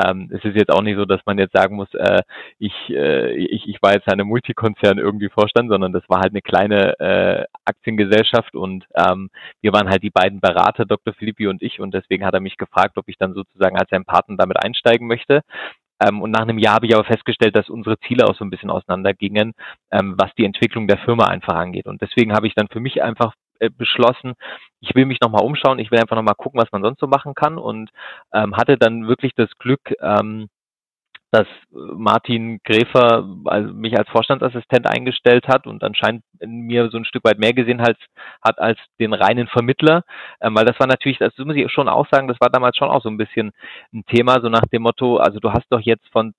[0.03, 2.21] Ähm, es ist jetzt auch nicht so, dass man jetzt sagen muss, äh,
[2.59, 6.41] ich, äh, ich, ich war jetzt eine Multikonzern irgendwie Vorstand, sondern das war halt eine
[6.41, 9.29] kleine äh, Aktiengesellschaft und ähm,
[9.61, 11.13] wir waren halt die beiden Berater, Dr.
[11.13, 14.05] Philippi und ich und deswegen hat er mich gefragt, ob ich dann sozusagen als sein
[14.05, 15.41] Partner damit einsteigen möchte.
[15.99, 18.49] Ähm, und nach einem Jahr habe ich aber festgestellt, dass unsere Ziele auch so ein
[18.49, 19.53] bisschen auseinandergingen,
[19.91, 21.87] ähm, was die Entwicklung der Firma einfach angeht.
[21.87, 24.33] Und deswegen habe ich dann für mich einfach äh, beschlossen,
[24.81, 27.33] ich will mich nochmal umschauen, ich will einfach nochmal gucken, was man sonst so machen
[27.33, 27.89] kann und
[28.33, 30.47] ähm, hatte dann wirklich das Glück, ähm,
[31.37, 37.05] dass Martin Gräfer also mich als Vorstandsassistent eingestellt hat und anscheinend in mir so ein
[37.05, 37.97] Stück weit mehr gesehen hat,
[38.43, 40.03] hat als den reinen Vermittler,
[40.41, 42.89] ähm, weil das war natürlich, das muss ich schon auch sagen, das war damals schon
[42.89, 43.51] auch so ein bisschen
[43.93, 46.33] ein Thema, so nach dem Motto, also du hast doch jetzt von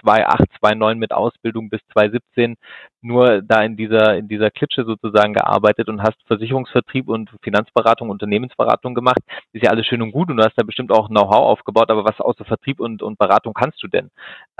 [0.00, 2.56] 2008, 2009 mit Ausbildung bis 2017
[3.02, 8.94] nur da in dieser, in dieser Klitsche sozusagen gearbeitet und hast Versicherungsvertrieb und Finanzberatung, Unternehmensberatung
[8.94, 9.20] gemacht.
[9.52, 12.04] Ist ja alles schön und gut und du hast da bestimmt auch Know-how aufgebaut, aber
[12.04, 14.10] was außer Vertrieb und, und Beratung kannst du denn?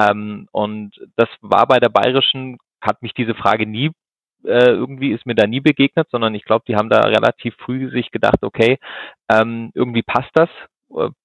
[0.00, 3.90] Ähm, und das war bei der Bayerischen, hat mich diese Frage nie
[4.44, 7.90] äh, irgendwie ist mir da nie begegnet, sondern ich glaube, die haben da relativ früh
[7.90, 8.78] sich gedacht, okay,
[9.30, 10.48] ähm, irgendwie passt das,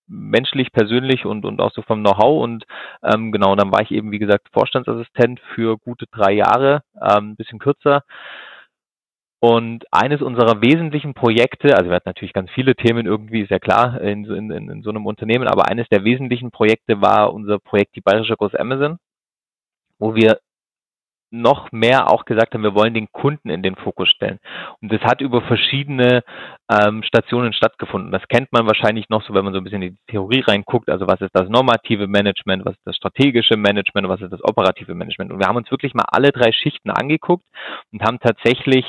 [0.08, 2.44] menschlich, persönlich und, und auch so vom Know-how.
[2.44, 2.66] Und
[3.04, 7.36] ähm, genau, dann war ich eben, wie gesagt, Vorstandsassistent für gute drei Jahre, ähm, ein
[7.36, 8.04] bisschen kürzer.
[9.44, 13.58] Und eines unserer wesentlichen Projekte, also wir hatten natürlich ganz viele Themen irgendwie, ist ja
[13.58, 17.96] klar, in, in, in so einem Unternehmen, aber eines der wesentlichen Projekte war unser Projekt
[17.96, 18.98] Die Bayerische Groß Amazon,
[19.98, 20.40] wo wir
[21.32, 24.40] noch mehr auch gesagt haben, wir wollen den Kunden in den Fokus stellen.
[24.82, 26.24] Und das hat über verschiedene
[26.70, 28.12] ähm, Stationen stattgefunden.
[28.12, 30.90] Das kennt man wahrscheinlich noch so, wenn man so ein bisschen in die Theorie reinguckt.
[30.90, 34.94] Also was ist das normative Management, was ist das strategische Management, was ist das operative
[34.94, 35.32] Management.
[35.32, 37.46] Und wir haben uns wirklich mal alle drei Schichten angeguckt
[37.92, 38.86] und haben tatsächlich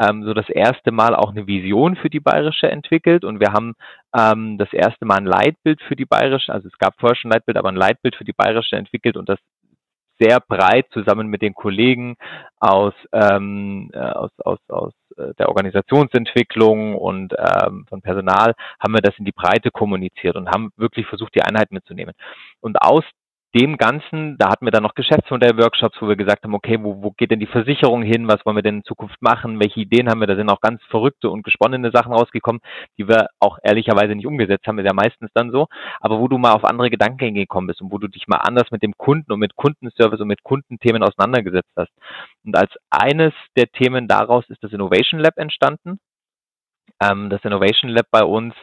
[0.00, 3.74] ähm, so das erste Mal auch eine Vision für die Bayerische entwickelt und wir haben
[4.16, 7.34] ähm, das erste Mal ein Leitbild für die Bayerische, also es gab vorher schon ein
[7.34, 9.38] Leitbild, aber ein Leitbild für die Bayerische entwickelt und das
[10.18, 12.16] sehr breit zusammen mit den Kollegen
[12.58, 19.00] aus, ähm, äh, aus, aus, aus äh, der Organisationsentwicklung und ähm, von Personal haben wir
[19.00, 22.14] das in die Breite kommuniziert und haben wirklich versucht, die Einheit mitzunehmen.
[22.60, 23.04] Und aus
[23.54, 27.12] dem Ganzen, da hatten wir dann noch Geschäftsmodell-Workshops, wo wir gesagt haben, okay, wo, wo
[27.12, 30.20] geht denn die Versicherung hin, was wollen wir denn in Zukunft machen, welche Ideen haben
[30.20, 32.60] wir, da sind auch ganz verrückte und gesponnene Sachen rausgekommen,
[32.98, 35.66] die wir auch ehrlicherweise nicht umgesetzt haben, ist ja meistens dann so,
[36.00, 38.70] aber wo du mal auf andere Gedankengänge gekommen bist und wo du dich mal anders
[38.70, 41.92] mit dem Kunden und mit Kundenservice und mit Kundenthemen auseinandergesetzt hast.
[42.44, 46.00] Und als eines der Themen daraus ist das Innovation Lab entstanden.
[47.02, 48.54] Ähm, das Innovation Lab bei uns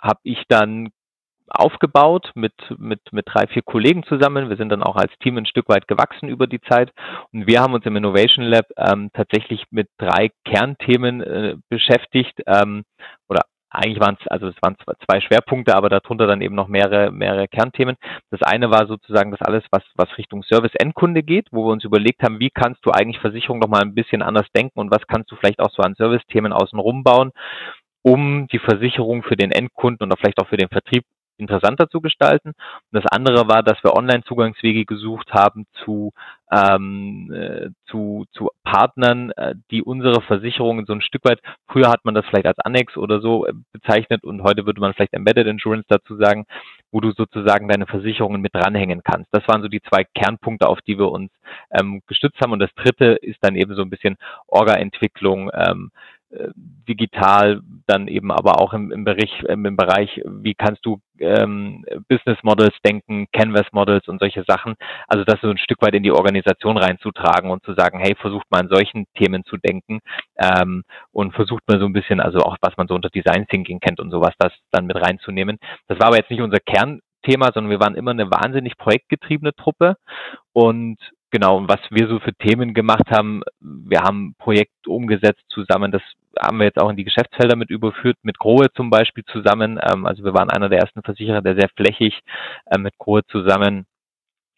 [0.00, 0.90] habe ich dann
[1.48, 4.48] aufgebaut mit, mit, mit drei, vier Kollegen zusammen.
[4.48, 6.92] Wir sind dann auch als Team ein Stück weit gewachsen über die Zeit.
[7.32, 12.84] Und wir haben uns im Innovation Lab ähm, tatsächlich mit drei Kernthemen äh, beschäftigt ähm,
[13.28, 13.42] oder
[13.74, 17.48] eigentlich waren es, also es waren zwei Schwerpunkte, aber darunter dann eben noch mehrere, mehrere
[17.48, 17.96] Kernthemen.
[18.30, 22.22] Das eine war sozusagen das alles, was, was Richtung Service-Endkunde geht, wo wir uns überlegt
[22.22, 25.30] haben, wie kannst du eigentlich Versicherung noch mal ein bisschen anders denken und was kannst
[25.32, 27.32] du vielleicht auch so an Service-Themen außenrum bauen,
[28.02, 31.04] um die Versicherung für den Endkunden und vielleicht auch für den Vertrieb
[31.36, 32.48] interessanter zu gestalten.
[32.48, 32.56] Und
[32.92, 36.12] das andere war, dass wir Online-Zugangswege gesucht haben zu,
[36.50, 42.04] ähm, äh, zu, zu Partnern, äh, die unsere Versicherungen so ein Stück weit, früher hat
[42.04, 45.46] man das vielleicht als Annex oder so äh, bezeichnet und heute würde man vielleicht Embedded
[45.46, 46.44] Insurance dazu sagen,
[46.92, 49.28] wo du sozusagen deine Versicherungen mit dranhängen kannst.
[49.32, 51.30] Das waren so die zwei Kernpunkte, auf die wir uns
[51.70, 52.52] ähm, gestützt haben.
[52.52, 54.16] Und das dritte ist dann eben so ein bisschen
[54.46, 55.90] Orga-Entwicklung, ähm,
[56.23, 56.23] äh,
[56.88, 62.38] digital, dann eben aber auch im, im, Bereich, im Bereich, wie kannst du ähm, Business
[62.42, 64.74] Models denken, Canvas Models und solche Sachen.
[65.06, 68.50] Also das so ein Stück weit in die Organisation reinzutragen und zu sagen, hey, versucht
[68.50, 70.00] mal an solchen Themen zu denken
[70.38, 73.80] ähm, und versucht mal so ein bisschen, also auch was man so unter Design Thinking
[73.80, 75.58] kennt und sowas, das dann mit reinzunehmen.
[75.88, 79.54] Das war aber jetzt nicht unser Kern Thema, sondern wir waren immer eine wahnsinnig projektgetriebene
[79.54, 79.96] Truppe
[80.52, 80.98] und
[81.30, 86.02] genau, was wir so für Themen gemacht haben, wir haben Projekt umgesetzt zusammen, das
[86.40, 89.78] haben wir jetzt auch in die Geschäftsfelder mit überführt, mit Grohe zum Beispiel zusammen.
[89.82, 92.20] Ähm, also wir waren einer der ersten Versicherer, der sehr flächig
[92.66, 93.86] äh, mit Grohe zusammen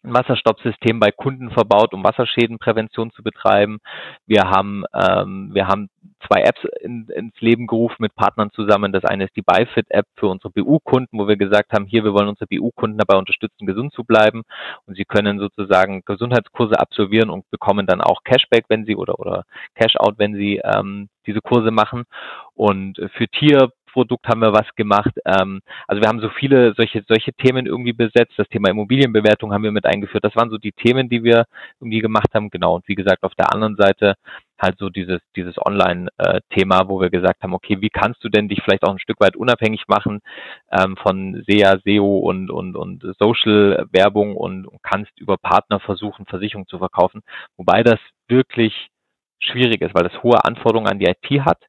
[0.03, 3.79] ein Wasserstoppsystem bei Kunden verbaut, um Wasserschädenprävention zu betreiben.
[4.25, 5.89] Wir haben, ähm, wir haben
[6.25, 8.91] zwei Apps in, ins Leben gerufen mit Partnern zusammen.
[8.91, 12.27] Das eine ist die BiFit-App für unsere BU-Kunden, wo wir gesagt haben, hier, wir wollen
[12.27, 14.43] unsere BU-Kunden dabei unterstützen, gesund zu bleiben.
[14.85, 19.43] Und sie können sozusagen Gesundheitskurse absolvieren und bekommen dann auch Cashback, wenn sie oder, oder
[19.75, 22.03] Cash-out, wenn sie ähm, diese Kurse machen.
[22.55, 25.09] Und für Tier Produkt haben wir was gemacht.
[25.25, 28.33] Ähm, also wir haben so viele solche, solche Themen irgendwie besetzt.
[28.37, 30.23] Das Thema Immobilienbewertung haben wir mit eingeführt.
[30.23, 31.45] Das waren so die Themen, die wir
[31.79, 32.51] irgendwie gemacht haben.
[32.51, 32.75] Genau.
[32.75, 34.13] Und wie gesagt, auf der anderen Seite
[34.61, 38.61] halt so dieses, dieses Online-Thema, wo wir gesagt haben, okay, wie kannst du denn dich
[38.63, 40.19] vielleicht auch ein Stück weit unabhängig machen
[40.71, 46.67] ähm, von SEA, SEO und, und, und Social-Werbung und, und kannst über Partner versuchen, Versicherungen
[46.67, 47.21] zu verkaufen.
[47.57, 48.89] Wobei das wirklich
[49.39, 51.59] schwierig ist, weil das hohe Anforderungen an die IT hat,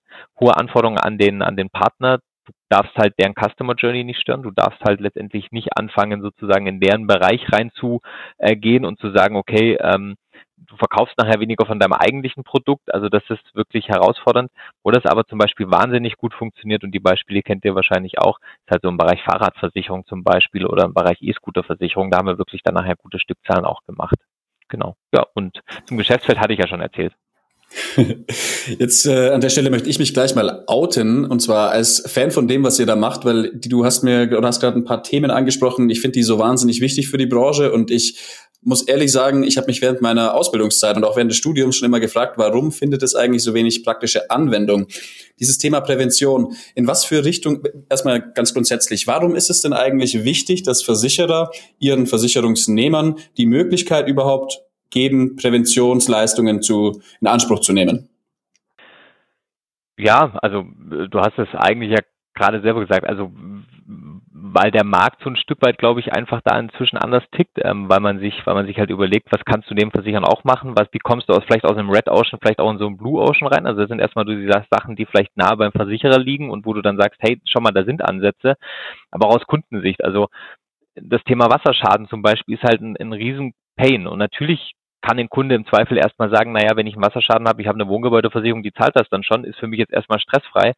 [0.40, 2.18] hohe Anforderungen an den, an den Partner.
[2.46, 4.42] Du darfst halt deren Customer Journey nicht stören.
[4.42, 9.76] Du darfst halt letztendlich nicht anfangen, sozusagen in deren Bereich reinzugehen und zu sagen, okay,
[9.80, 10.16] ähm,
[10.56, 12.92] du verkaufst nachher weniger von deinem eigentlichen Produkt.
[12.92, 14.50] Also das ist wirklich herausfordernd.
[14.82, 18.38] Wo das aber zum Beispiel wahnsinnig gut funktioniert und die Beispiele kennt ihr wahrscheinlich auch,
[18.64, 22.10] ist halt so im Bereich Fahrradversicherung zum Beispiel oder im Bereich E-Scooter-Versicherung.
[22.10, 24.16] Da haben wir wirklich dann nachher gute Stückzahlen auch gemacht.
[24.68, 24.96] Genau.
[25.14, 27.14] Ja, und zum Geschäftsfeld hatte ich ja schon erzählt.
[28.78, 32.30] Jetzt äh, an der Stelle möchte ich mich gleich mal outen und zwar als Fan
[32.30, 35.02] von dem, was ihr da macht, weil du hast mir oder hast gerade ein paar
[35.02, 35.90] Themen angesprochen.
[35.90, 38.18] Ich finde die so wahnsinnig wichtig für die Branche und ich
[38.62, 41.86] muss ehrlich sagen, ich habe mich während meiner Ausbildungszeit und auch während des Studiums schon
[41.86, 44.86] immer gefragt, warum findet es eigentlich so wenig praktische Anwendung?
[45.38, 50.24] Dieses Thema Prävention, in was für Richtung, erstmal ganz grundsätzlich, warum ist es denn eigentlich
[50.24, 58.08] wichtig, dass Versicherer ihren Versicherungsnehmern die Möglichkeit überhaupt geben, Präventionsleistungen zu, in Anspruch zu nehmen?
[59.98, 60.64] Ja, also
[61.10, 61.98] du hast es eigentlich ja
[62.34, 63.30] gerade selber gesagt, also
[64.54, 67.88] weil der Markt so ein Stück weit, glaube ich, einfach da inzwischen anders tickt, ähm,
[67.88, 70.76] weil man sich, weil man sich halt überlegt, was kannst du neben Versichern auch machen,
[70.76, 72.96] was, wie kommst du aus, vielleicht aus einem Red Ocean, vielleicht auch in so einem
[72.96, 76.18] Blue Ocean rein, also das sind erstmal du die Sachen, die vielleicht nah beim Versicherer
[76.18, 78.54] liegen und wo du dann sagst, hey, schau mal, da sind Ansätze,
[79.10, 80.28] aber aus Kundensicht, also
[80.94, 85.28] das Thema Wasserschaden zum Beispiel ist halt ein, ein riesen Pain und natürlich kann ein
[85.28, 88.62] Kunde im Zweifel erstmal sagen, naja, wenn ich einen Wasserschaden habe, ich habe eine Wohngebäudeversicherung,
[88.62, 90.72] die zahlt das dann schon, ist für mich jetzt erstmal stressfrei.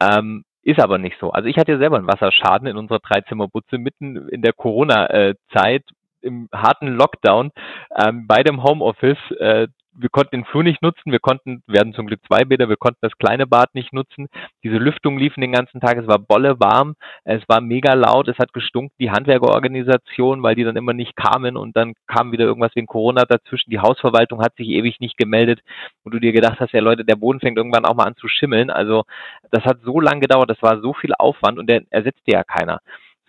[0.00, 1.30] Ähm, ist aber nicht so.
[1.30, 5.84] Also ich hatte ja selber einen Wasserschaden in unserer Dreizimmerbutze mitten in der Corona-Zeit,
[6.22, 7.50] im harten Lockdown,
[7.96, 12.06] ähm, bei dem Homeoffice, äh, wir konnten den Flur nicht nutzen, wir konnten, hatten zum
[12.06, 14.28] Glück zwei Bäder, wir konnten das kleine Bad nicht nutzen.
[14.62, 18.38] Diese Lüftung liefen den ganzen Tag, es war bolle warm, es war mega laut, es
[18.38, 22.74] hat gestunken, die Handwerkerorganisation, weil die dann immer nicht kamen und dann kam wieder irgendwas
[22.74, 23.70] wegen Corona dazwischen.
[23.70, 25.60] Die Hausverwaltung hat sich ewig nicht gemeldet,
[26.04, 28.28] wo du dir gedacht hast, ja Leute, der Boden fängt irgendwann auch mal an zu
[28.28, 28.70] schimmeln.
[28.70, 29.04] Also
[29.50, 32.80] das hat so lange gedauert, das war so viel Aufwand und der ersetzte ja keiner.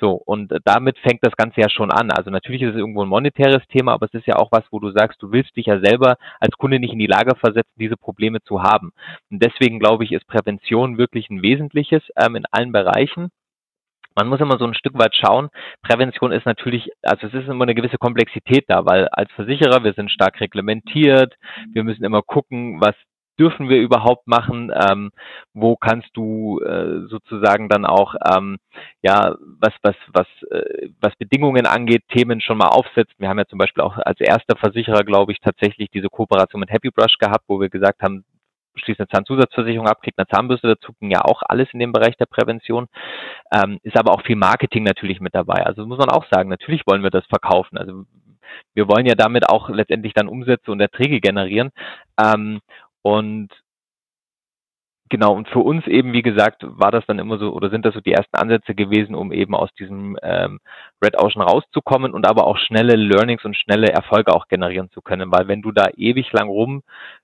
[0.01, 2.09] So, und damit fängt das Ganze ja schon an.
[2.09, 4.79] Also natürlich ist es irgendwo ein monetäres Thema, aber es ist ja auch was, wo
[4.79, 7.97] du sagst, du willst dich ja selber als Kunde nicht in die Lage versetzen, diese
[7.97, 8.93] Probleme zu haben.
[9.29, 13.29] Und deswegen glaube ich, ist Prävention wirklich ein wesentliches ähm, in allen Bereichen.
[14.15, 15.49] Man muss immer so ein Stück weit schauen.
[15.83, 19.93] Prävention ist natürlich, also es ist immer eine gewisse Komplexität da, weil als Versicherer, wir
[19.93, 21.35] sind stark reglementiert,
[21.73, 22.95] wir müssen immer gucken, was
[23.41, 24.71] dürfen wir überhaupt machen?
[24.73, 25.11] Ähm,
[25.53, 28.57] wo kannst du äh, sozusagen dann auch ähm,
[29.01, 33.15] ja was was was äh, was Bedingungen angeht Themen schon mal aufsetzen?
[33.17, 36.69] Wir haben ja zum Beispiel auch als erster Versicherer glaube ich tatsächlich diese Kooperation mit
[36.69, 38.23] Happy Brush gehabt, wo wir gesagt haben
[38.75, 42.15] schließt eine Zahnzusatzversicherung ab, kriegt eine Zahnbürste dazu, ging ja auch alles in dem Bereich
[42.15, 42.87] der Prävention.
[43.53, 45.65] Ähm, ist aber auch viel Marketing natürlich mit dabei.
[45.65, 47.77] Also muss man auch sagen, natürlich wollen wir das verkaufen.
[47.77, 48.05] Also
[48.73, 51.71] wir wollen ja damit auch letztendlich dann Umsätze und Erträge generieren.
[52.21, 52.59] Ähm,
[53.01, 53.49] und
[55.11, 57.93] genau, und für uns eben, wie gesagt, war das dann immer so, oder sind das
[57.93, 60.59] so die ersten Ansätze gewesen, um eben aus diesem ähm,
[61.03, 65.31] Red Ocean rauszukommen und aber auch schnelle Learnings und schnelle Erfolge auch generieren zu können.
[65.31, 66.81] Weil wenn du da ewig lang rum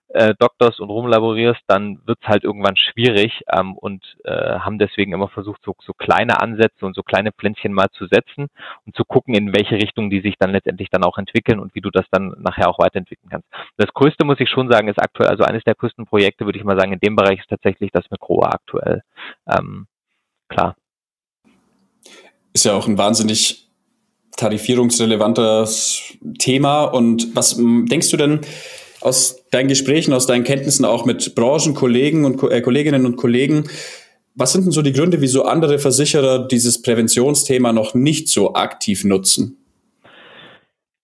[0.09, 5.27] äh, doktorst und rumlaborierst, dann wird's halt irgendwann schwierig ähm, und äh, haben deswegen immer
[5.27, 8.47] versucht, so, so kleine Ansätze und so kleine Pflänzchen mal zu setzen
[8.85, 11.81] und zu gucken, in welche Richtung die sich dann letztendlich dann auch entwickeln und wie
[11.81, 13.47] du das dann nachher auch weiterentwickeln kannst.
[13.77, 16.65] Das Größte, muss ich schon sagen, ist aktuell, also eines der größten Projekte, würde ich
[16.65, 19.03] mal sagen, in dem Bereich ist tatsächlich das mit Groa aktuell.
[19.47, 19.87] Ähm,
[20.47, 20.75] klar.
[22.53, 23.67] Ist ja auch ein wahnsinnig
[24.37, 26.85] tarifierungsrelevantes Thema.
[26.85, 28.41] Und was denkst du denn,
[29.01, 33.69] aus deinen Gesprächen, aus deinen Kenntnissen auch mit Branchenkollegen und äh, Kolleginnen und Kollegen,
[34.35, 39.03] was sind denn so die Gründe, wieso andere Versicherer dieses Präventionsthema noch nicht so aktiv
[39.03, 39.57] nutzen?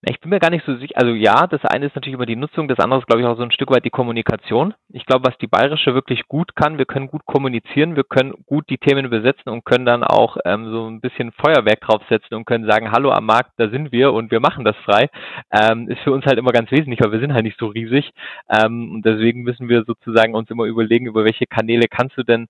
[0.06, 0.94] Ich bin mir gar nicht so sicher.
[0.96, 3.36] Also ja, das eine ist natürlich immer die Nutzung, das andere ist, glaube ich, auch
[3.36, 4.74] so ein Stück weit die Kommunikation.
[4.92, 8.68] Ich glaube, was die Bayerische wirklich gut kann, wir können gut kommunizieren, wir können gut
[8.68, 12.68] die Themen besetzen und können dann auch ähm, so ein bisschen Feuerwerk draufsetzen und können
[12.68, 15.08] sagen, hallo am Markt, da sind wir und wir machen das frei.
[15.50, 18.10] Ähm, ist für uns halt immer ganz wesentlich, weil wir sind halt nicht so riesig.
[18.50, 22.48] Ähm, und deswegen müssen wir sozusagen uns immer überlegen, über welche Kanäle kannst du denn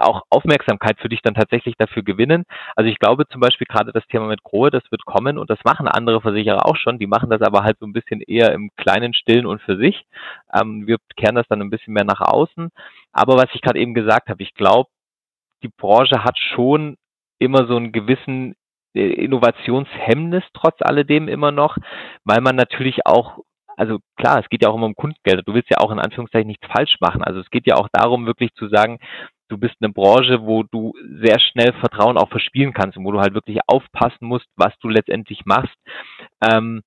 [0.00, 2.44] auch Aufmerksamkeit für dich dann tatsächlich dafür gewinnen.
[2.76, 5.58] Also ich glaube zum Beispiel gerade das Thema mit Grohe, das wird kommen und das
[5.64, 6.98] machen andere Versicherer auch schon.
[6.98, 10.04] Die machen das aber halt so ein bisschen eher im kleinen Stillen und für sich.
[10.52, 12.70] Ähm, wir kehren das dann ein bisschen mehr nach außen.
[13.12, 14.90] Aber was ich gerade eben gesagt habe, ich glaube,
[15.62, 16.96] die Branche hat schon
[17.38, 18.54] immer so einen gewissen
[18.94, 21.76] äh, Innovationshemmnis trotz alledem immer noch,
[22.24, 23.40] weil man natürlich auch
[23.80, 25.48] also klar, es geht ja auch immer um Kundengeld.
[25.48, 27.24] Du willst ja auch in Anführungszeichen nichts falsch machen.
[27.24, 28.98] Also es geht ja auch darum, wirklich zu sagen,
[29.50, 33.20] du bist eine Branche, wo du sehr schnell Vertrauen auch verspielen kannst und wo du
[33.20, 35.76] halt wirklich aufpassen musst, was du letztendlich machst.
[36.42, 36.82] Ähm,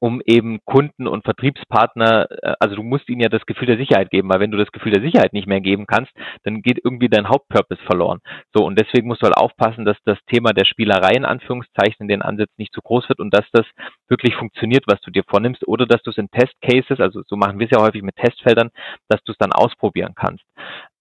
[0.00, 4.10] um eben Kunden und Vertriebspartner, äh, also du musst ihnen ja das Gefühl der Sicherheit
[4.10, 6.10] geben, weil wenn du das Gefühl der Sicherheit nicht mehr geben kannst,
[6.44, 8.20] dann geht irgendwie dein Hauptpurpose verloren.
[8.54, 12.08] So, und deswegen musst du halt aufpassen, dass das Thema der Spielerei in Anführungszeichen in
[12.08, 13.66] den Ansätzen nicht zu groß wird und dass das
[14.08, 17.58] wirklich funktioniert, was du dir vornimmst, oder dass du es in Testcases, also so machen
[17.58, 18.70] wir es ja häufig mit Testfeldern,
[19.08, 20.44] dass du es dann ausprobieren kannst.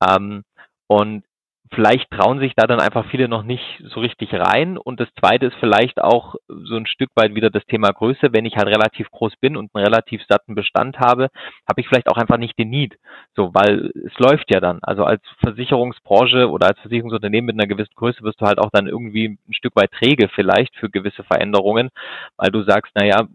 [0.06, 0.44] Ähm,
[0.90, 1.24] und
[1.72, 4.78] vielleicht trauen sich da dann einfach viele noch nicht so richtig rein.
[4.78, 8.34] Und das zweite ist vielleicht auch so ein Stück weit wieder das Thema Größe.
[8.34, 11.30] Wenn ich halt relativ groß bin und einen relativ satten Bestand habe,
[11.70, 12.98] habe ich vielleicht auch einfach nicht den Need.
[13.36, 14.80] So, weil es läuft ja dann.
[14.82, 18.88] Also als Versicherungsbranche oder als Versicherungsunternehmen mit einer gewissen Größe wirst du halt auch dann
[18.88, 21.90] irgendwie ein Stück weit träge vielleicht für gewisse Veränderungen,
[22.38, 23.28] weil du sagst, naja,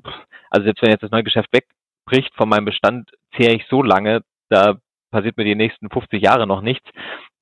[0.51, 4.23] also selbst wenn jetzt das neue Geschäft wegbricht von meinem Bestand, zehre ich so lange,
[4.49, 4.77] da
[5.15, 6.89] passiert mir die nächsten 50 Jahre noch nichts.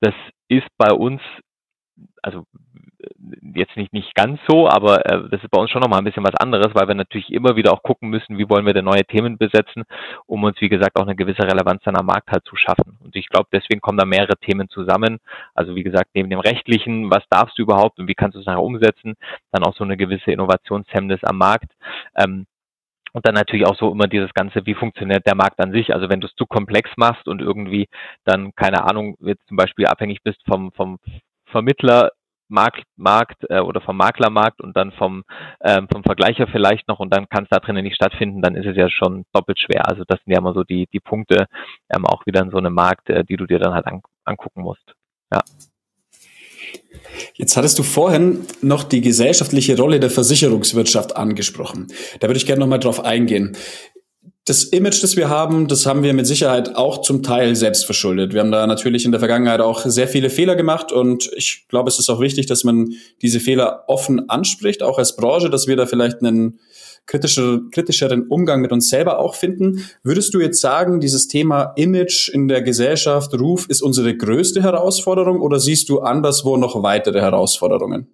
[0.03, 0.13] Das
[0.49, 1.21] ist bei uns,
[2.21, 2.43] also
[3.55, 6.25] jetzt nicht, nicht ganz so, aber äh, das ist bei uns schon nochmal ein bisschen
[6.25, 9.05] was anderes, weil wir natürlich immer wieder auch gucken müssen, wie wollen wir denn neue
[9.05, 9.83] Themen besetzen,
[10.25, 12.97] um uns, wie gesagt, auch eine gewisse Relevanz dann am Markt halt zu schaffen.
[13.01, 15.19] Und ich glaube, deswegen kommen da mehrere Themen zusammen.
[15.53, 18.45] Also wie gesagt, neben dem rechtlichen, was darfst du überhaupt und wie kannst du es
[18.45, 19.13] nachher umsetzen,
[19.53, 21.71] dann auch so eine gewisse Innovationshemmnis am Markt.
[22.17, 22.45] Ähm,
[23.13, 25.93] und dann natürlich auch so immer dieses Ganze, wie funktioniert der Markt an sich?
[25.93, 27.87] Also wenn du es zu komplex machst und irgendwie
[28.25, 30.99] dann, keine Ahnung, jetzt zum Beispiel abhängig bist vom, vom
[31.45, 32.11] Vermittler,
[32.49, 35.23] Markt, Markt äh, oder vom Maklermarkt und dann vom,
[35.61, 38.65] ähm, vom Vergleicher vielleicht noch und dann kann es da drinnen nicht stattfinden, dann ist
[38.65, 39.87] es ja schon doppelt schwer.
[39.87, 41.47] Also das sind ja immer so die, die Punkte,
[41.89, 44.61] ähm, auch wieder in so einem Markt, äh, die du dir dann halt an, angucken
[44.61, 44.93] musst.
[45.31, 45.41] Ja.
[47.35, 51.87] Jetzt hattest du vorhin noch die gesellschaftliche Rolle der Versicherungswirtschaft angesprochen.
[52.19, 53.55] Da würde ich gerne nochmal drauf eingehen.
[54.45, 58.33] Das Image, das wir haben, das haben wir mit Sicherheit auch zum Teil selbst verschuldet.
[58.33, 61.89] Wir haben da natürlich in der Vergangenheit auch sehr viele Fehler gemacht und ich glaube,
[61.89, 65.77] es ist auch wichtig, dass man diese Fehler offen anspricht, auch als Branche, dass wir
[65.77, 66.59] da vielleicht einen
[67.05, 69.85] kritischer, kritischeren Umgang mit uns selber auch finden.
[70.03, 75.41] Würdest du jetzt sagen, dieses Thema Image in der Gesellschaft, Ruf, ist unsere größte Herausforderung
[75.41, 78.07] oder siehst du anderswo noch weitere Herausforderungen?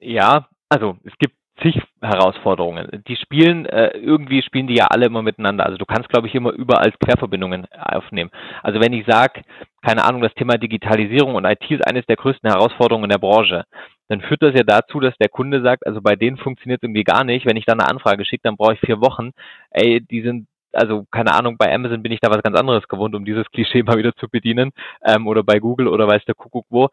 [0.00, 3.02] Ja, also es gibt zig Herausforderungen.
[3.06, 5.64] Die spielen, äh, irgendwie spielen die ja alle immer miteinander.
[5.64, 8.30] Also du kannst, glaube ich, immer überall Querverbindungen aufnehmen.
[8.62, 9.42] Also wenn ich sage,
[9.82, 13.64] keine Ahnung, das Thema Digitalisierung und IT ist eines der größten Herausforderungen in der Branche,
[14.08, 17.04] dann führt das ja dazu, dass der Kunde sagt, also bei denen funktioniert es irgendwie
[17.04, 17.46] gar nicht.
[17.46, 19.30] Wenn ich da eine Anfrage schicke, dann brauche ich vier Wochen.
[19.70, 23.14] Ey, die sind also keine Ahnung, bei Amazon bin ich da was ganz anderes gewohnt,
[23.14, 24.72] um dieses Klischee mal wieder zu bedienen,
[25.04, 26.88] ähm, oder bei Google oder weiß der Kuckuck wo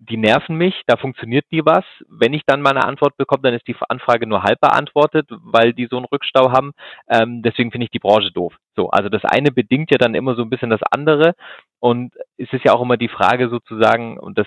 [0.00, 1.84] die nerven mich, da funktioniert die was.
[2.08, 5.74] Wenn ich dann mal eine Antwort bekomme, dann ist die Anfrage nur halb beantwortet, weil
[5.74, 6.72] die so einen Rückstau haben.
[7.08, 8.54] Ähm, deswegen finde ich die Branche doof.
[8.76, 11.34] So, also das eine bedingt ja dann immer so ein bisschen das andere.
[11.80, 14.46] Und es ist ja auch immer die Frage sozusagen, und das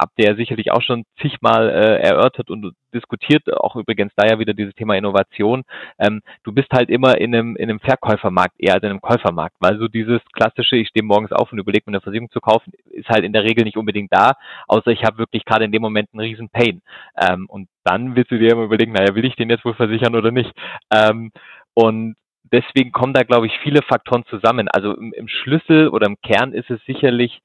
[0.00, 4.38] habt ihr ja sicherlich auch schon zigmal äh, erörtert und diskutiert, auch übrigens da ja
[4.38, 5.62] wieder dieses Thema Innovation.
[5.98, 9.56] Ähm, du bist halt immer in einem, in einem Verkäufermarkt eher als in einem Käufermarkt,
[9.60, 12.72] weil so dieses klassische, ich stehe morgens auf und überlege mir eine Versicherung zu kaufen,
[12.90, 14.32] ist halt in der Regel nicht unbedingt da,
[14.66, 16.80] außer ich habe wirklich gerade in dem Moment einen riesen Pain.
[17.20, 20.16] Ähm, und dann willst du dir immer überlegen, naja, will ich den jetzt wohl versichern
[20.16, 20.52] oder nicht?
[20.92, 21.30] Ähm,
[21.74, 22.16] und
[22.52, 24.68] deswegen kommen da, glaube ich, viele Faktoren zusammen.
[24.68, 27.40] Also im, im Schlüssel oder im Kern ist es sicherlich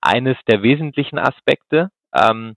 [0.00, 2.56] eines der wesentlichen Aspekte, ähm,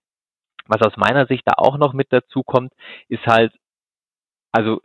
[0.67, 2.73] was aus meiner Sicht da auch noch mit dazu kommt,
[3.09, 3.53] ist halt,
[4.51, 4.81] also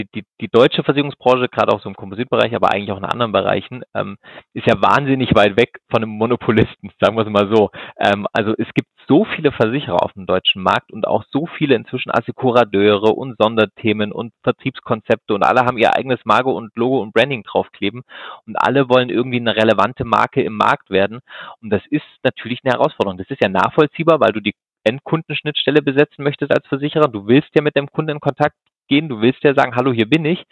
[0.00, 3.32] die, die, die deutsche Versicherungsbranche, gerade auch so im Kompositbereich, aber eigentlich auch in anderen
[3.32, 4.16] Bereichen, ähm,
[4.54, 7.70] ist ja wahnsinnig weit weg von einem Monopolisten, sagen wir es mal so.
[7.98, 11.74] Ähm, also es gibt so viele Versicherer auf dem deutschen Markt und auch so viele
[11.74, 17.12] inzwischen Assekurateure und Sonderthemen und Vertriebskonzepte und alle haben ihr eigenes Margo und Logo und
[17.12, 18.02] Branding draufkleben
[18.46, 21.20] und alle wollen irgendwie eine relevante Marke im Markt werden
[21.60, 23.18] und das ist natürlich eine Herausforderung.
[23.18, 24.54] Das ist ja nachvollziehbar, weil du die
[24.84, 27.08] Endkundenschnittstelle besetzen möchtest als Versicherer.
[27.08, 28.56] Du willst ja mit dem Kunden in Kontakt
[28.90, 30.42] gehen, du willst ja sagen, hallo, hier bin ich.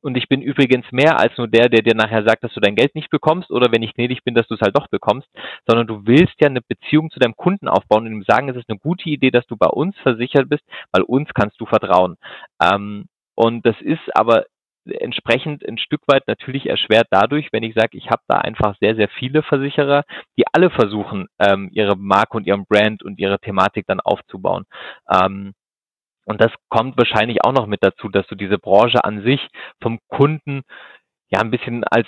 [0.00, 2.76] Und ich bin übrigens mehr als nur der, der dir nachher sagt, dass du dein
[2.76, 5.28] Geld nicht bekommst oder wenn ich gnädig bin, dass du es halt doch bekommst,
[5.66, 8.70] sondern du willst ja eine Beziehung zu deinem Kunden aufbauen und ihm sagen, es ist
[8.70, 10.62] eine gute Idee, dass du bei uns versichert bist,
[10.92, 12.16] weil uns kannst du vertrauen.
[12.62, 14.44] Ähm, und das ist aber
[14.86, 18.96] entsprechend ein Stück weit natürlich erschwert dadurch, wenn ich sage, ich habe da einfach sehr,
[18.96, 20.04] sehr viele Versicherer,
[20.38, 24.64] die alle versuchen, ähm, ihre Marke und ihren Brand und ihre Thematik dann aufzubauen.
[25.12, 25.52] Ähm,
[26.30, 29.40] und das kommt wahrscheinlich auch noch mit dazu, dass du diese Branche an sich
[29.82, 30.62] vom Kunden
[31.28, 32.06] ja ein bisschen als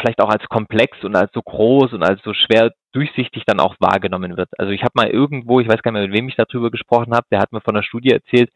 [0.00, 3.76] vielleicht auch als komplex und als so groß und als so schwer durchsichtig dann auch
[3.78, 4.48] wahrgenommen wird.
[4.58, 7.14] Also ich habe mal irgendwo, ich weiß gar nicht mehr, mit wem ich darüber gesprochen
[7.14, 8.50] habe, der hat mir von einer Studie erzählt,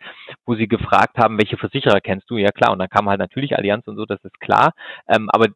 [0.46, 2.36] wo sie gefragt haben, welche Versicherer kennst du?
[2.38, 4.72] Ja klar, und dann kam halt natürlich Allianz und so, das ist klar.
[5.08, 5.48] Ähm, aber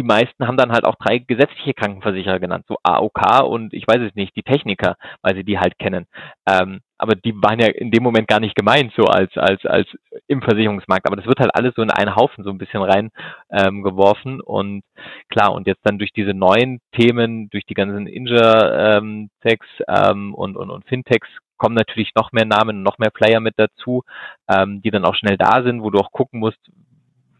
[0.00, 4.00] die meisten haben dann halt auch drei gesetzliche Krankenversicherer genannt, so AOK und ich weiß
[4.00, 6.06] es nicht, die Techniker, weil sie die halt kennen.
[6.48, 9.88] Ähm, aber die waren ja in dem Moment gar nicht gemeint, so als, als, als
[10.26, 11.06] im Versicherungsmarkt.
[11.06, 13.10] Aber das wird halt alles so in einen Haufen so ein bisschen rein
[13.50, 14.40] ähm, geworfen.
[14.40, 14.82] Und
[15.28, 20.70] klar, und jetzt dann durch diese neuen Themen, durch die ganzen Inja-Techs ähm, und, und,
[20.70, 21.28] und Fintechs
[21.58, 24.02] kommen natürlich noch mehr Namen, noch mehr Player mit dazu,
[24.48, 26.58] ähm, die dann auch schnell da sind, wo du auch gucken musst,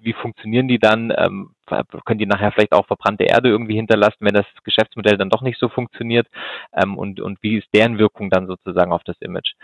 [0.03, 1.13] wie funktionieren die dann?
[1.17, 1.51] Ähm,
[2.05, 5.59] können die nachher vielleicht auch verbrannte Erde irgendwie hinterlassen, wenn das Geschäftsmodell dann doch nicht
[5.59, 6.27] so funktioniert?
[6.73, 9.55] Ähm, und, und wie ist deren Wirkung dann sozusagen auf das Image?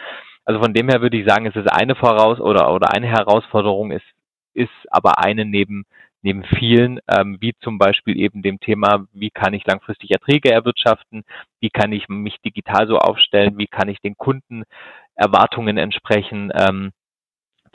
[0.45, 3.91] Also von dem her würde ich sagen, es ist eine Voraus oder, oder eine Herausforderung
[3.91, 4.07] ist,
[4.55, 5.85] ist aber eine neben,
[6.23, 11.25] neben vielen, ähm, wie zum Beispiel eben dem Thema, wie kann ich langfristig Erträge erwirtschaften,
[11.61, 14.65] wie kann ich mich digital so aufstellen, wie kann ich den Kunden
[15.15, 16.93] Erwartungen entsprechen, ähm,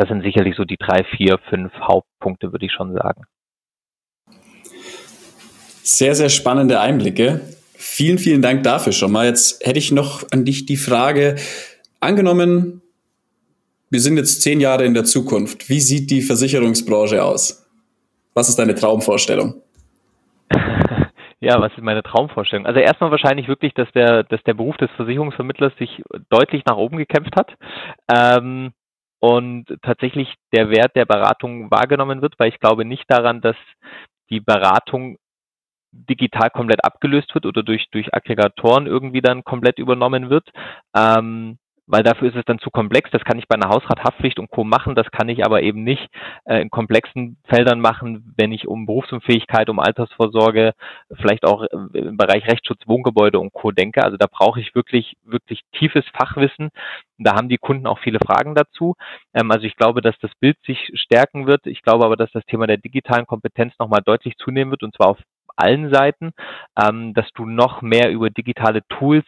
[0.02, 3.26] das sind sicherlich so die drei, vier, fünf Hauptpunkte, würde ich schon sagen.
[5.84, 7.42] Sehr, sehr spannende Einblicke.
[7.76, 9.26] Vielen, vielen Dank dafür schon mal.
[9.26, 11.36] Jetzt hätte ich noch an dich die Frage,
[12.00, 12.82] angenommen,
[13.90, 15.70] wir sind jetzt zehn Jahre in der Zukunft.
[15.70, 17.68] Wie sieht die Versicherungsbranche aus?
[18.34, 19.62] Was ist deine Traumvorstellung?
[21.44, 22.68] Ja, was ist meine Traumvorstellung?
[22.68, 26.98] Also erstmal wahrscheinlich wirklich, dass der, dass der Beruf des Versicherungsvermittlers sich deutlich nach oben
[26.98, 27.56] gekämpft hat.
[28.14, 28.74] Ähm,
[29.18, 33.56] und tatsächlich der Wert der Beratung wahrgenommen wird, weil ich glaube nicht daran, dass
[34.30, 35.18] die Beratung
[35.92, 40.50] digital komplett abgelöst wird oder durch, durch Aggregatoren irgendwie dann komplett übernommen wird.
[40.96, 41.58] Ähm,
[41.92, 43.12] weil dafür ist es dann zu komplex.
[43.12, 44.64] Das kann ich bei einer Hausrathaftpflicht und Co.
[44.64, 46.08] machen, das kann ich aber eben nicht
[46.46, 50.74] äh, in komplexen Feldern machen, wenn ich um Berufsunfähigkeit, um Altersvorsorge,
[51.20, 53.72] vielleicht auch im Bereich Rechtsschutz, Wohngebäude und Co.
[53.72, 54.04] denke.
[54.04, 56.70] Also da brauche ich wirklich, wirklich tiefes Fachwissen.
[57.18, 58.96] Da haben die Kunden auch viele Fragen dazu.
[59.34, 61.68] Ähm, also ich glaube, dass das Bild sich stärken wird.
[61.68, 65.08] Ich glaube aber, dass das Thema der digitalen Kompetenz nochmal deutlich zunehmen wird und zwar
[65.08, 65.18] auf
[65.56, 66.32] allen Seiten,
[66.78, 69.26] ähm, dass du noch mehr über digitale Tools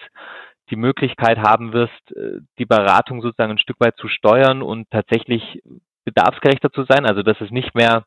[0.70, 5.62] die Möglichkeit haben wirst, äh, die Beratung sozusagen ein Stück weit zu steuern und tatsächlich
[6.06, 7.06] bedarfsgerechter zu sein.
[7.06, 8.04] Also dass es nicht mehr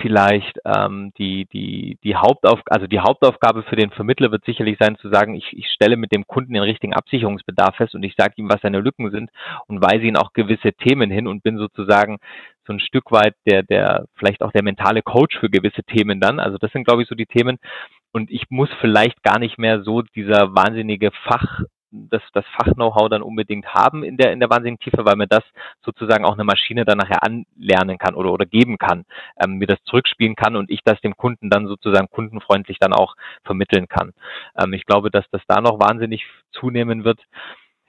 [0.00, 4.96] vielleicht ähm, die, die, die Hauptauf also die Hauptaufgabe für den Vermittler wird sicherlich sein
[4.96, 8.34] zu sagen, ich, ich stelle mit dem Kunden den richtigen Absicherungsbedarf fest und ich sage
[8.36, 9.30] ihm, was seine Lücken sind
[9.66, 12.18] und weise ihn auch gewisse Themen hin und bin sozusagen
[12.66, 16.40] so ein Stück weit der, der, vielleicht auch der mentale Coach für gewisse Themen dann.
[16.40, 17.58] Also das sind, glaube ich, so die Themen,
[18.12, 21.60] und ich muss vielleicht gar nicht mehr so dieser wahnsinnige Fach
[21.90, 25.44] das, das Fach-Know-how dann unbedingt haben in der, in der wahnsinnigen Tiefe, weil mir das
[25.82, 29.04] sozusagen auch eine Maschine dann nachher anlernen kann oder, oder geben kann,
[29.42, 33.14] ähm, mir das zurückspielen kann und ich das dem Kunden dann sozusagen kundenfreundlich dann auch
[33.44, 34.12] vermitteln kann.
[34.58, 37.20] Ähm, ich glaube, dass das da noch wahnsinnig zunehmen wird.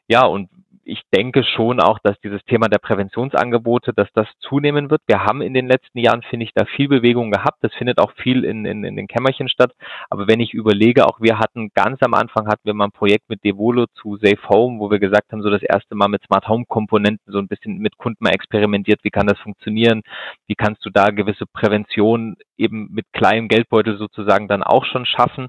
[0.07, 0.49] Ja, und
[0.87, 5.01] ich denke schon auch, dass dieses Thema der Präventionsangebote, dass das zunehmen wird.
[5.05, 7.57] Wir haben in den letzten Jahren, finde ich, da viel Bewegung gehabt.
[7.61, 9.73] Das findet auch viel in, in, in den Kämmerchen statt.
[10.09, 13.29] Aber wenn ich überlege, auch wir hatten ganz am Anfang hatten wir mal ein Projekt
[13.29, 16.47] mit Devolo zu Safe Home, wo wir gesagt haben, so das erste Mal mit Smart
[16.47, 19.03] Home Komponenten so ein bisschen mit Kunden mal experimentiert.
[19.03, 20.03] Wie kann das funktionieren?
[20.47, 25.47] Wie kannst du da gewisse Prävention eben mit kleinem Geldbeutel sozusagen dann auch schon schaffen?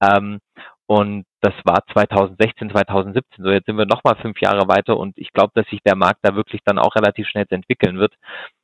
[0.00, 0.38] Ähm,
[0.86, 3.44] und das war 2016, 2017.
[3.44, 6.20] So, jetzt sind wir nochmal fünf Jahre weiter und ich glaube, dass sich der Markt
[6.22, 8.14] da wirklich dann auch relativ schnell entwickeln wird,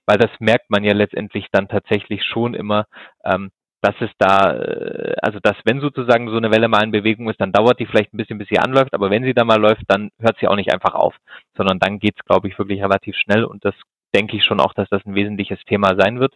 [0.07, 2.87] weil das merkt man ja letztendlich dann tatsächlich schon immer,
[3.25, 3.51] ähm,
[3.83, 7.41] dass es da, äh, also dass wenn sozusagen so eine Welle mal in Bewegung ist,
[7.41, 9.83] dann dauert die vielleicht ein bisschen, bis sie anläuft, aber wenn sie da mal läuft,
[9.89, 11.17] dann hört sie auch nicht einfach auf,
[11.57, 13.75] sondern dann geht's, glaube ich, wirklich relativ schnell und das
[14.15, 16.35] denke ich schon auch, dass das ein wesentliches Thema sein wird.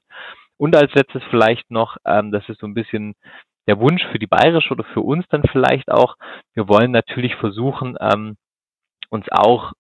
[0.59, 3.15] Und als letztes vielleicht noch, ähm, das ist so ein bisschen
[3.67, 6.17] der Wunsch für die Bayerische oder für uns dann vielleicht auch.
[6.55, 8.37] Wir wollen natürlich versuchen, ähm,
[9.11, 9.73] uns auch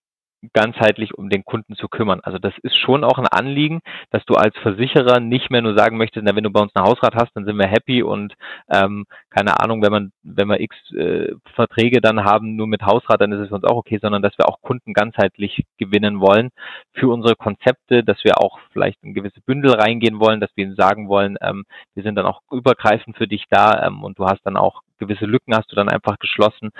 [0.52, 2.20] ganzheitlich um den Kunden zu kümmern.
[2.22, 3.80] Also das ist schon auch ein Anliegen,
[4.10, 6.84] dass du als Versicherer nicht mehr nur sagen möchtest, na, wenn du bei uns ein
[6.84, 8.34] Hausrat hast, dann sind wir happy und
[8.70, 13.20] ähm, keine Ahnung, wenn man wenn wir x äh, Verträge dann haben nur mit Hausrat,
[13.20, 16.50] dann ist es für uns auch okay, sondern dass wir auch Kunden ganzheitlich gewinnen wollen
[16.92, 20.76] für unsere Konzepte, dass wir auch vielleicht in gewisse Bündel reingehen wollen, dass wir ihnen
[20.76, 24.40] sagen wollen, ähm, wir sind dann auch übergreifend für dich da ähm, und du hast
[24.44, 26.70] dann auch gewisse Lücken hast du dann einfach geschlossen.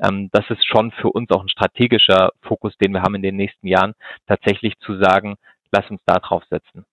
[0.00, 3.36] Ähm, das ist schon für uns auch ein strategischer Fokus, den wir haben in den
[3.36, 3.94] nächsten Jahren,
[4.26, 5.36] tatsächlich zu sagen,
[5.72, 6.84] lass uns da drauf setzen.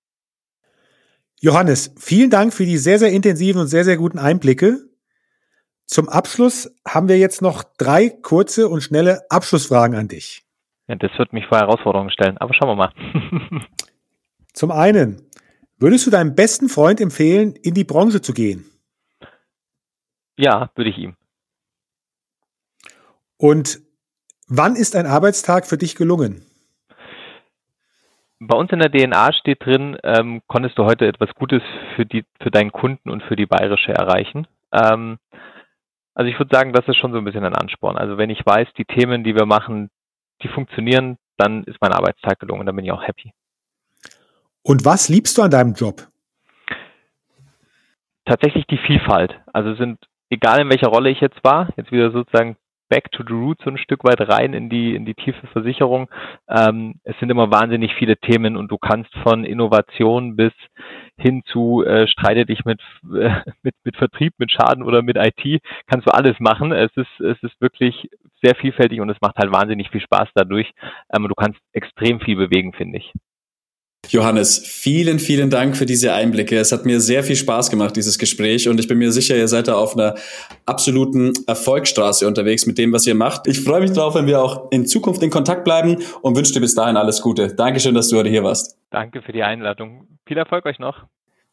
[1.39, 4.77] Johannes, vielen Dank für die sehr, sehr intensiven und sehr, sehr guten Einblicke.
[5.85, 10.43] Zum Abschluss haben wir jetzt noch drei kurze und schnelle Abschlussfragen an dich.
[10.87, 12.93] Ja, das wird mich vor Herausforderungen stellen, aber schauen wir mal.
[14.53, 15.21] Zum einen,
[15.77, 18.65] würdest du deinem besten Freund empfehlen, in die Branche zu gehen?
[20.37, 21.15] Ja, würde ich ihm.
[23.37, 23.79] Und
[24.47, 26.45] wann ist ein Arbeitstag für dich gelungen?
[28.39, 31.61] Bei uns in der DNA steht drin, ähm, konntest du heute etwas Gutes
[31.95, 34.47] für, die, für deinen Kunden und für die Bayerische erreichen.
[34.71, 35.17] Ähm,
[36.13, 37.97] also ich würde sagen, das ist schon so ein bisschen ein Ansporn.
[37.97, 39.89] Also wenn ich weiß, die Themen, die wir machen,
[40.41, 43.33] die funktionieren, dann ist mein Arbeitstag gelungen, dann bin ich auch happy.
[44.61, 46.07] Und was liebst du an deinem Job?
[48.25, 49.39] Tatsächlich die Vielfalt.
[49.51, 49.99] Also sind
[50.33, 52.57] egal in welcher Rolle ich jetzt war, jetzt wieder sozusagen
[52.89, 56.09] back to the roots so ein Stück weit rein in die, in die tiefe Versicherung.
[56.47, 60.53] Ähm, es sind immer wahnsinnig viele Themen und du kannst von Innovation bis
[61.17, 62.81] hin zu äh, streite dich mit,
[63.15, 66.71] äh, mit, mit Vertrieb, mit Schaden oder mit IT, kannst du alles machen.
[66.71, 68.09] Es ist, es ist wirklich
[68.43, 70.71] sehr vielfältig und es macht halt wahnsinnig viel Spaß dadurch.
[71.15, 73.11] Ähm, du kannst extrem viel bewegen, finde ich.
[74.09, 76.57] Johannes, vielen, vielen Dank für diese Einblicke.
[76.57, 78.67] Es hat mir sehr viel Spaß gemacht, dieses Gespräch.
[78.67, 80.15] Und ich bin mir sicher, ihr seid da auf einer
[80.65, 83.47] absoluten Erfolgsstraße unterwegs mit dem, was ihr macht.
[83.47, 86.59] Ich freue mich drauf, wenn wir auch in Zukunft in Kontakt bleiben und wünsche dir
[86.59, 87.55] bis dahin alles Gute.
[87.55, 88.77] Dankeschön, dass du heute hier warst.
[88.89, 90.07] Danke für die Einladung.
[90.27, 91.05] Viel Erfolg euch noch.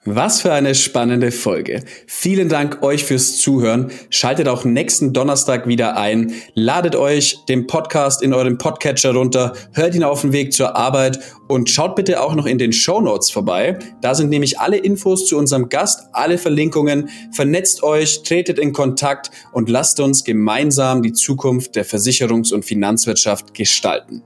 [0.07, 1.85] Was für eine spannende Folge.
[2.07, 3.91] Vielen Dank euch fürs Zuhören.
[4.09, 6.33] Schaltet auch nächsten Donnerstag wieder ein.
[6.55, 11.21] Ladet euch den Podcast in eurem Podcatcher runter, hört ihn auf dem Weg zur Arbeit
[11.49, 13.79] und schaut bitte auch noch in den Show Notes vorbei.
[14.01, 17.11] Da sind nämlich alle Infos zu unserem Gast, alle Verlinkungen.
[17.33, 23.53] Vernetzt euch, tretet in Kontakt und lasst uns gemeinsam die Zukunft der Versicherungs- und Finanzwirtschaft
[23.53, 24.23] gestalten.